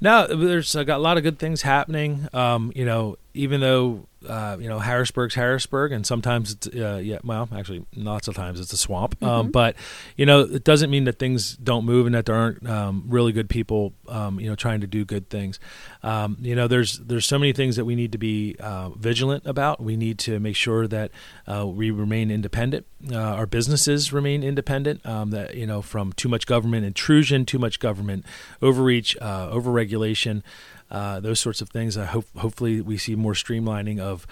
No, 0.00 0.26
there's 0.26 0.74
uh, 0.76 0.84
got 0.84 0.98
a 0.98 1.02
lot 1.02 1.16
of 1.16 1.22
good 1.22 1.38
things 1.38 1.62
happening. 1.62 2.28
Um, 2.32 2.72
you 2.74 2.84
know, 2.84 3.16
even 3.34 3.60
though 3.60 4.06
uh, 4.26 4.56
you 4.58 4.68
know 4.68 4.78
Harrisburg's 4.78 5.34
Harrisburg, 5.34 5.92
and 5.92 6.06
sometimes 6.06 6.52
it's 6.52 6.66
uh, 6.68 7.00
yeah, 7.02 7.18
well, 7.24 7.48
actually, 7.54 7.84
lots 7.94 8.28
of 8.28 8.34
times 8.34 8.60
it's 8.60 8.72
a 8.72 8.76
swamp. 8.76 9.22
Um, 9.22 9.50
but 9.50 9.76
you 10.16 10.26
know, 10.26 10.40
it 10.40 10.64
doesn't 10.64 10.90
mean 10.90 11.04
that 11.04 11.18
things 11.18 11.56
don't 11.56 11.84
move 11.84 12.06
and 12.06 12.14
that 12.14 12.26
there 12.26 12.34
aren't 12.34 12.68
um, 12.68 13.04
really 13.08 13.32
good 13.32 13.48
people, 13.48 13.92
um, 14.08 14.40
you 14.40 14.48
know, 14.48 14.54
trying 14.54 14.80
to 14.80 14.86
do 14.86 15.04
good 15.04 15.30
things. 15.30 15.58
Um, 16.02 16.36
you 16.40 16.54
know, 16.54 16.68
there's 16.68 16.98
there's 16.98 17.26
so 17.26 17.38
many 17.38 17.52
things 17.52 17.76
that 17.76 17.84
we 17.84 17.94
need 17.94 18.12
to 18.12 18.18
be 18.18 18.56
uh, 18.60 18.90
vigilant 18.90 19.46
about. 19.46 19.82
We 19.82 19.96
need 19.96 20.18
to 20.20 20.38
make 20.38 20.56
sure 20.56 20.86
that 20.88 21.10
uh, 21.46 21.66
we 21.66 21.90
remain 21.90 22.30
independent. 22.30 22.86
Uh, 23.10 23.16
our 23.16 23.46
businesses 23.46 24.12
remain 24.12 24.42
independent. 24.42 25.04
Um, 25.06 25.30
that 25.30 25.54
you 25.54 25.66
know, 25.66 25.82
from 25.82 26.12
too 26.12 26.28
much 26.28 26.46
government 26.46 26.84
intrusion, 26.84 27.44
too 27.44 27.58
much 27.58 27.80
government 27.80 28.24
overreach, 28.62 29.16
uh, 29.20 29.50
overregulation, 29.50 30.42
uh, 30.90 31.20
those 31.20 31.40
sorts 31.40 31.60
of 31.60 31.70
things. 31.70 31.96
I 31.96 32.04
hope 32.04 32.26
hopefully 32.36 32.80
we 32.80 32.98
see 32.98 33.14
more 33.14 33.34
streamlining 33.34 33.98
of. 33.98 34.26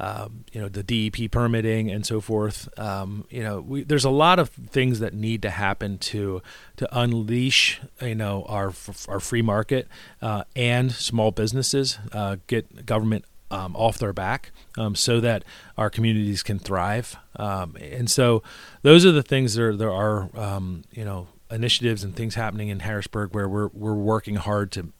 Um, 0.00 0.44
you 0.52 0.60
know 0.60 0.68
the 0.68 0.84
DEP 0.84 1.28
permitting 1.32 1.90
and 1.90 2.06
so 2.06 2.20
forth. 2.20 2.68
Um, 2.78 3.24
you 3.30 3.42
know, 3.42 3.60
we, 3.60 3.82
there's 3.82 4.04
a 4.04 4.10
lot 4.10 4.38
of 4.38 4.48
things 4.50 5.00
that 5.00 5.12
need 5.12 5.42
to 5.42 5.50
happen 5.50 5.98
to 5.98 6.40
to 6.76 6.88
unleash 6.96 7.80
you 8.00 8.14
know 8.14 8.44
our 8.44 8.72
our 9.08 9.18
free 9.18 9.42
market 9.42 9.88
uh, 10.22 10.44
and 10.54 10.92
small 10.92 11.32
businesses 11.32 11.98
uh, 12.12 12.36
get 12.46 12.86
government 12.86 13.24
um, 13.50 13.74
off 13.76 13.98
their 13.98 14.12
back 14.12 14.50
um, 14.76 14.94
so 14.94 15.20
that 15.20 15.44
our 15.76 15.90
communities 15.90 16.42
can 16.42 16.58
thrive. 16.58 17.16
Um, 17.36 17.76
and 17.80 18.10
so 18.10 18.42
those 18.82 19.06
are 19.06 19.12
the 19.12 19.22
things 19.22 19.54
that 19.54 19.62
are, 19.62 19.76
there 19.76 19.92
are 19.92 20.28
um, 20.36 20.84
you 20.92 21.04
know 21.04 21.28
initiatives 21.50 22.04
and 22.04 22.14
things 22.14 22.34
happening 22.34 22.68
in 22.68 22.80
Harrisburg 22.80 23.34
where 23.34 23.48
we're 23.48 23.68
we're 23.68 23.94
working 23.94 24.36
hard 24.36 24.72
to. 24.72 24.92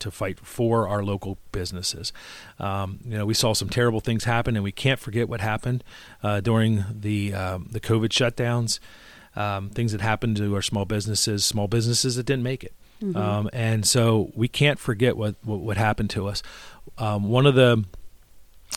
To 0.00 0.10
fight 0.10 0.40
for 0.40 0.88
our 0.88 1.02
local 1.02 1.38
businesses. 1.52 2.12
Um, 2.58 3.00
you 3.04 3.16
know, 3.16 3.26
we 3.26 3.34
saw 3.34 3.52
some 3.52 3.68
terrible 3.68 4.00
things 4.00 4.24
happen, 4.24 4.56
and 4.56 4.64
we 4.64 4.72
can't 4.72 4.98
forget 4.98 5.28
what 5.28 5.40
happened 5.40 5.84
uh, 6.22 6.40
during 6.40 6.84
the 6.90 7.34
um, 7.34 7.68
the 7.70 7.80
COVID 7.80 8.08
shutdowns. 8.08 8.78
Um, 9.36 9.70
things 9.70 9.92
that 9.92 10.00
happened 10.00 10.36
to 10.38 10.54
our 10.56 10.62
small 10.62 10.84
businesses, 10.84 11.44
small 11.44 11.68
businesses 11.68 12.16
that 12.16 12.26
didn't 12.26 12.42
make 12.42 12.64
it, 12.64 12.74
um, 13.14 13.48
and 13.52 13.86
so 13.86 14.32
we 14.34 14.48
can't 14.48 14.78
forget 14.78 15.16
what 15.16 15.36
what, 15.42 15.60
what 15.60 15.76
happened 15.76 16.10
to 16.10 16.26
us. 16.26 16.42
Um, 16.98 17.28
one 17.28 17.46
of 17.46 17.54
the 17.54 17.84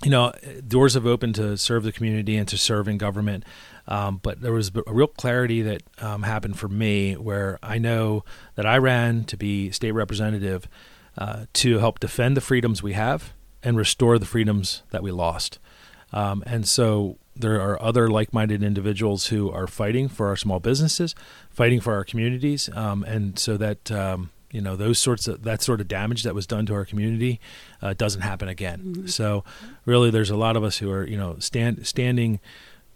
you 0.04 0.10
know, 0.10 0.34
doors 0.68 0.96
have 0.96 1.06
opened 1.06 1.36
to 1.36 1.58
serve 1.58 1.84
the 1.84 1.92
community 1.92 2.36
and 2.36 2.48
to 2.50 2.58
serve 2.58 2.88
in 2.88 2.98
government. 2.98 3.46
Um, 3.88 4.20
but 4.22 4.42
there 4.42 4.54
was 4.54 4.72
a 4.88 4.94
real 4.94 5.08
clarity 5.08 5.62
that 5.62 5.84
um, 6.00 6.24
happened 6.24 6.58
for 6.58 6.68
me 6.68 7.14
where 7.16 7.60
I 7.62 7.78
know 7.78 8.24
that 8.56 8.66
I 8.66 8.78
ran 8.78 9.24
to 9.26 9.38
be 9.38 9.72
state 9.72 9.92
representative 9.92 10.68
uh, 11.18 11.46
to 11.54 11.80
help 11.80 12.00
defend 12.00 12.38
the 12.38 12.42
freedoms 12.42 12.82
we 12.82 12.94
have 12.94 13.34
and 13.62 13.78
restore 13.78 14.20
the 14.20 14.26
freedoms 14.26 14.84
that 14.92 15.04
we 15.04 15.12
lost. 15.12 15.60
Um, 16.12 16.44
and 16.46 16.68
so 16.68 17.18
there 17.36 17.60
are 17.60 17.82
other 17.82 18.08
like-minded 18.08 18.62
individuals 18.62 19.28
who 19.28 19.52
are 19.52 19.68
fighting 19.68 20.08
for 20.08 20.28
our 20.28 20.36
small 20.36 20.60
businesses, 20.60 21.16
fighting 21.50 21.80
for 21.82 21.94
our 21.94 22.04
communities, 22.04 22.70
um, 22.76 23.04
and 23.04 23.40
so 23.40 23.58
that 23.58 23.92
um, 23.92 24.30
you 24.52 24.62
know 24.62 24.76
those 24.76 25.00
sorts 25.00 25.28
of 25.28 25.44
that 25.44 25.64
sort 25.64 25.82
of 25.82 25.88
damage 25.88 26.24
that 26.24 26.36
was 26.36 26.46
done 26.46 26.66
to 26.68 26.74
our 26.76 26.86
community 26.86 27.40
uh, 27.82 27.94
doesn't 27.94 28.22
happen 28.22 28.48
again. 28.48 29.08
So 29.08 29.44
really, 29.86 30.12
there's 30.12 30.30
a 30.30 30.36
lot 30.36 30.56
of 30.56 30.64
us 30.64 30.78
who 30.78 30.92
are 30.92 31.06
you 31.08 31.18
know 31.18 31.38
stand 31.40 31.88
standing 31.88 32.40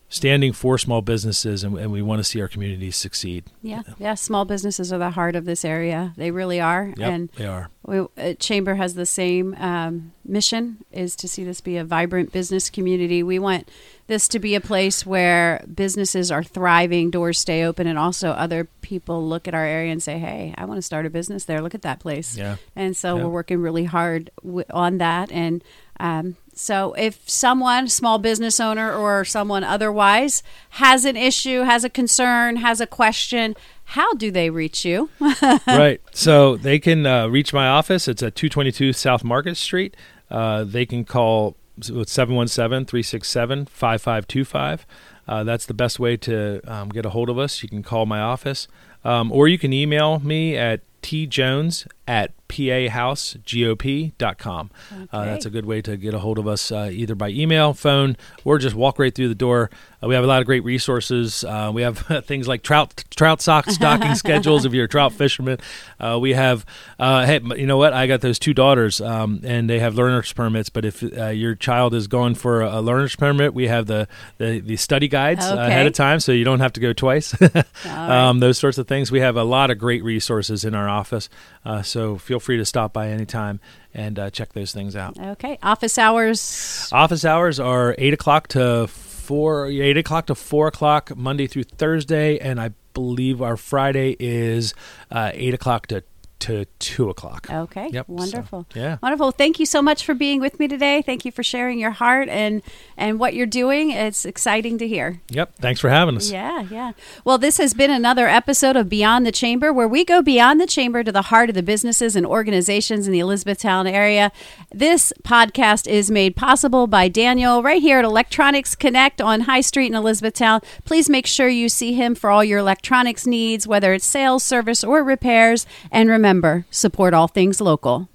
standing 0.10 0.54
for 0.54 0.78
small 0.78 1.02
businesses, 1.02 1.63
and, 1.63 1.78
and 1.78 1.91
we 1.91 2.02
want 2.02 2.20
to 2.20 2.24
see 2.24 2.39
our 2.41 2.48
communities 2.48 2.96
succeed. 2.96 3.43
Yeah, 3.62 3.82
yeah. 4.00 4.15
Small 4.15 4.46
businesses 4.46 4.93
are 4.93 4.98
the 4.98 5.10
heart 5.12 5.36
of 5.36 5.43
this 5.46 5.65
area. 5.65 6.13
They 6.15 6.32
really 6.32 6.62
are, 6.62 6.93
Yep, 6.96 7.10
and 7.12 7.30
they 7.36 7.46
are. 7.46 7.70
we, 7.86 8.00
uh, 8.17 8.34
Chamber 8.39 8.76
has 8.76 8.96
the 8.96 9.06
same 9.06 9.54
um, 9.56 10.13
mission: 10.24 10.78
is 10.91 11.15
to 11.17 11.28
see 11.28 11.43
this 11.43 11.60
be 11.62 11.76
a 11.78 11.84
vibrant 11.84 12.32
business 12.32 12.70
community. 12.70 13.22
We 13.22 13.38
want 13.39 13.70
this 14.08 14.30
to 14.30 14.39
be 14.39 14.56
a 14.56 14.62
place 14.62 15.06
where 15.06 15.62
businesses 15.76 16.32
are 16.32 16.43
thriving, 16.43 17.12
doors 17.12 17.38
stay 17.38 17.65
open, 17.65 17.86
and 17.88 18.00
also 18.00 18.30
other 18.30 18.70
people 18.82 19.28
look 19.28 19.46
at 19.48 19.54
our 19.54 19.65
area 19.65 19.91
and 19.91 20.02
say, 20.02 20.17
"Hey, 20.20 20.54
I 20.58 20.63
want 20.63 20.78
to 20.78 20.82
start 20.82 21.06
a 21.06 21.10
business 21.10 21.43
there. 21.43 21.60
Look 21.62 21.76
at 21.76 21.82
that 21.82 22.00
place." 22.00 22.38
Yeah. 22.38 22.56
And 22.78 22.96
so 22.96 23.17
Yeah. 23.17 23.24
we're 23.26 23.30
working 23.32 23.60
really 23.62 23.84
hard 23.84 24.32
w- 24.41 24.63
on 24.70 25.00
that. 25.00 25.32
And 25.34 25.62
um, 26.00 26.38
so 26.58 26.93
if 26.93 27.30
someone, 27.30 27.88
small 27.88 28.17
business 28.17 28.60
owner 28.60 28.93
or 28.93 29.24
someone 29.24 29.63
otherwise, 29.63 30.41
has 30.72 31.06
an 31.06 31.15
issue, 31.15 31.62
has 31.62 31.84
a 31.84 31.89
concern, 31.89 32.58
has 32.58 32.82
a 32.82 32.88
question, 32.88 33.56
how 33.86 34.13
do 34.15 34.32
they 34.32 34.50
reach 34.50 34.84
you? 34.84 35.10
right. 35.67 36.02
So 36.12 36.58
they 36.58 36.80
can 36.80 37.06
uh, 37.06 37.28
reach 37.28 37.54
my 37.54 37.67
office. 37.67 38.08
It's 38.08 38.24
at 38.24 38.36
222 38.36 38.93
South 38.93 39.24
Market 39.24 39.56
Street. 39.56 39.96
Uh, 40.30 40.63
they 40.63 40.86
can 40.86 41.06
call 41.06 41.56
717 41.82 42.86
367 42.86 43.65
5525. 43.67 44.86
Uh, 45.28 45.43
That's 45.43 45.65
the 45.65 45.74
best 45.74 46.00
way 46.00 46.17
to 46.17 46.62
um, 46.65 46.89
get 46.89 47.06
a 47.06 47.12
hold 47.12 47.30
of 47.30 47.38
us. 47.38 47.62
You 47.62 47.70
can 47.70 47.84
call 47.84 48.06
my 48.06 48.20
office, 48.20 48.67
um, 49.04 49.32
or 49.32 49.48
you 49.48 49.58
can 49.58 49.74
email 49.74 50.20
me 50.20 50.58
at 50.58 50.82
tjones 51.02 51.88
at 52.08 52.32
apahouseGOP.com. 52.48 54.72
Uh, 55.12 55.26
that's 55.26 55.46
a 55.46 55.50
good 55.50 55.66
way 55.66 55.82
to 55.82 55.98
get 55.98 56.14
a 56.14 56.20
hold 56.20 56.40
of 56.40 56.48
us 56.48 56.72
uh, 56.72 56.90
either 56.92 57.16
by 57.16 57.30
email, 57.30 57.74
phone, 57.74 58.16
or 58.44 58.58
just 58.58 58.76
walk 58.76 59.00
right 59.00 59.14
through 59.14 59.30
the 59.30 59.36
door. 59.36 59.70
Uh, 60.02 60.08
we 60.08 60.16
have 60.16 60.24
a 60.24 60.28
lot 60.28 60.42
of 60.42 60.46
great 60.46 60.64
resources. 60.64 61.44
Uh, 61.44 61.72
we 61.74 61.82
have 61.82 62.00
things 62.26 62.48
like 62.48 62.64
trout 62.64 63.04
trout 63.16 63.42
sock 63.42 63.70
stocking 63.70 64.16
schedules 64.16 64.66
if 64.66 64.74
you're 64.74 64.86
a 64.86 64.90
trout 64.90 65.14
fisherman. 65.14 65.60
Uh, 66.00 66.18
we 66.22 66.34
have, 66.34 66.66
uh, 67.00 67.26
hey, 67.26 67.40
you 67.56 67.66
know 67.66 67.78
what? 67.78 67.94
I 67.94 68.08
got 68.08 68.22
those 68.22 68.38
two 68.38 68.54
daughters, 68.54 69.02
um, 69.02 69.42
and 69.44 69.70
they 69.70 69.80
have 69.80 69.96
learner's 69.96 70.32
permits. 70.34 70.70
But 70.70 70.86
if 70.86 71.04
uh, 71.04 71.28
your 71.28 71.56
child 71.56 71.94
is 71.94 72.08
going 72.08 72.36
for 72.36 72.62
a 72.62 72.82
learner's 72.82 73.16
permit, 73.16 73.54
we 73.54 73.68
have 73.68 73.88
the 73.88 74.08
the, 74.38 74.60
the 74.60 74.78
study 74.78 75.08
guides 75.08 75.46
uh, 75.46 75.56
ahead 75.58 75.88
of 75.88 75.94
time, 75.94 76.20
so 76.20 76.32
you 76.32 76.44
don't 76.44 76.60
have 76.60 76.74
to 76.74 76.80
go 76.80 76.94
twice. 76.94 77.36
right. 77.42 77.66
um, 77.86 78.40
those 78.40 78.58
sorts 78.58 78.78
of 78.78 78.88
things. 78.88 79.12
We 79.12 79.22
have 79.22 79.36
a 79.36 79.44
lot 79.44 79.72
of 79.72 79.80
great 79.80 80.04
resources 80.04 80.64
in 80.64 80.76
our 80.76 80.88
office, 80.88 81.30
uh, 81.66 81.82
so 81.82 82.18
feel 82.18 82.37
free 82.39 82.58
to 82.58 82.65
stop 82.65 82.93
by 82.93 83.10
anytime 83.10 83.60
and 83.93 84.17
uh, 84.19 84.30
check 84.30 84.54
those 84.54 84.73
things 84.73 84.95
out. 84.95 85.19
Okay. 85.19 85.58
Office 85.63 85.97
hours. 85.97 86.89
Office 86.91 87.26
hours 87.26 87.60
are 87.60 87.95
eight 87.97 88.13
o'clock 88.13 88.47
to 88.50 88.88
four, 88.88 89.67
eight 89.67 89.97
o'clock 89.97 90.28
to 90.28 90.36
four 90.36 90.67
o'clock 90.67 91.15
Monday 91.15 91.47
through 91.47 91.63
Thursday, 91.63 92.38
and 92.39 92.62
I 92.62 92.71
believe 92.93 93.41
our 93.41 93.58
Friday 93.58 94.15
is 94.19 94.73
uh, 95.12 95.32
eight 95.34 95.54
o'clock 95.54 95.88
to 95.88 96.04
to 96.39 96.65
two 96.80 97.10
o'clock. 97.10 97.47
Okay. 97.52 97.89
Yep, 97.91 98.08
so, 98.08 98.13
Wonderful. 98.13 98.65
yeah. 98.76 98.97
Wonderful. 99.02 99.32
Thank 99.32 99.60
you 99.60 99.65
so 99.65 99.82
much 99.82 100.06
for 100.06 100.13
being 100.13 100.39
with 100.39 100.60
me 100.60 100.67
today. 100.67 101.02
Thank 101.02 101.26
you 101.26 101.32
for 101.32 101.43
sharing 101.43 101.80
your 101.80 101.91
heart 101.91 102.30
and 102.30 102.62
and 102.95 103.19
what 103.19 103.34
you're 103.34 103.45
doing. 103.45 103.91
It's 103.91 104.26
exciting 104.26 104.78
to 104.78 104.88
hear. 104.88 105.21
Yep. 105.30 105.56
Thanks 105.56 105.80
for 105.80 105.89
having 105.89 106.15
us. 106.17 106.32
Yeah, 106.32 106.62
yeah. 106.69 106.91
Well, 107.26 107.38
this 107.38 107.58
has 107.58 107.73
been 107.73 107.91
another 107.91 108.28
episode 108.28 108.76
of 108.76 108.89
Beyond 108.89 109.26
the 109.26 109.32
Chamber, 109.32 109.73
where 109.73 109.88
we 109.88 110.06
go 110.06 110.21
beyond 110.21 110.62
the 110.62 110.67
chamber 110.67 111.04
to 111.04 111.12
the 111.12 111.23
heart 111.23 111.50
of 111.50 111.56
the 111.56 111.63
businesses 111.63 112.15
and 112.15 112.26
organizations 112.26 113.08
in 113.08 113.13
the 113.13 113.19
Elizabethtown 113.19 113.88
area. 113.88 114.32
This 114.71 115.12
podcast 115.23 115.88
is 115.88 116.12
made 116.12 116.36
possible 116.36 116.88
by 116.88 117.08
Daniel 117.08 117.63
right 117.63 117.82
here 117.82 118.00
at 118.00 118.06
Electronics 118.06 118.76
Connect 118.76 119.21
on 119.21 119.41
High 119.41 119.62
Street 119.62 119.88
in 119.88 119.95
Elizabethtown. 119.95 120.62
Please 120.86 121.10
make 121.10 121.26
sure 121.26 121.47
you 121.47 121.69
see 121.69 121.93
him 121.93 122.15
for 122.15 122.30
all 122.30 122.43
your 122.43 122.60
electronics 122.60 123.26
needs, 123.26 123.67
whether 123.67 123.93
it's 123.93 124.06
sales, 124.06 124.43
service, 124.43 124.84
or 124.84 125.04
repairs. 125.04 125.65
And 125.91 126.10
remember, 126.28 126.66
support 126.70 127.13
all 127.13 127.30
things 127.30 127.62
local. 127.62 128.10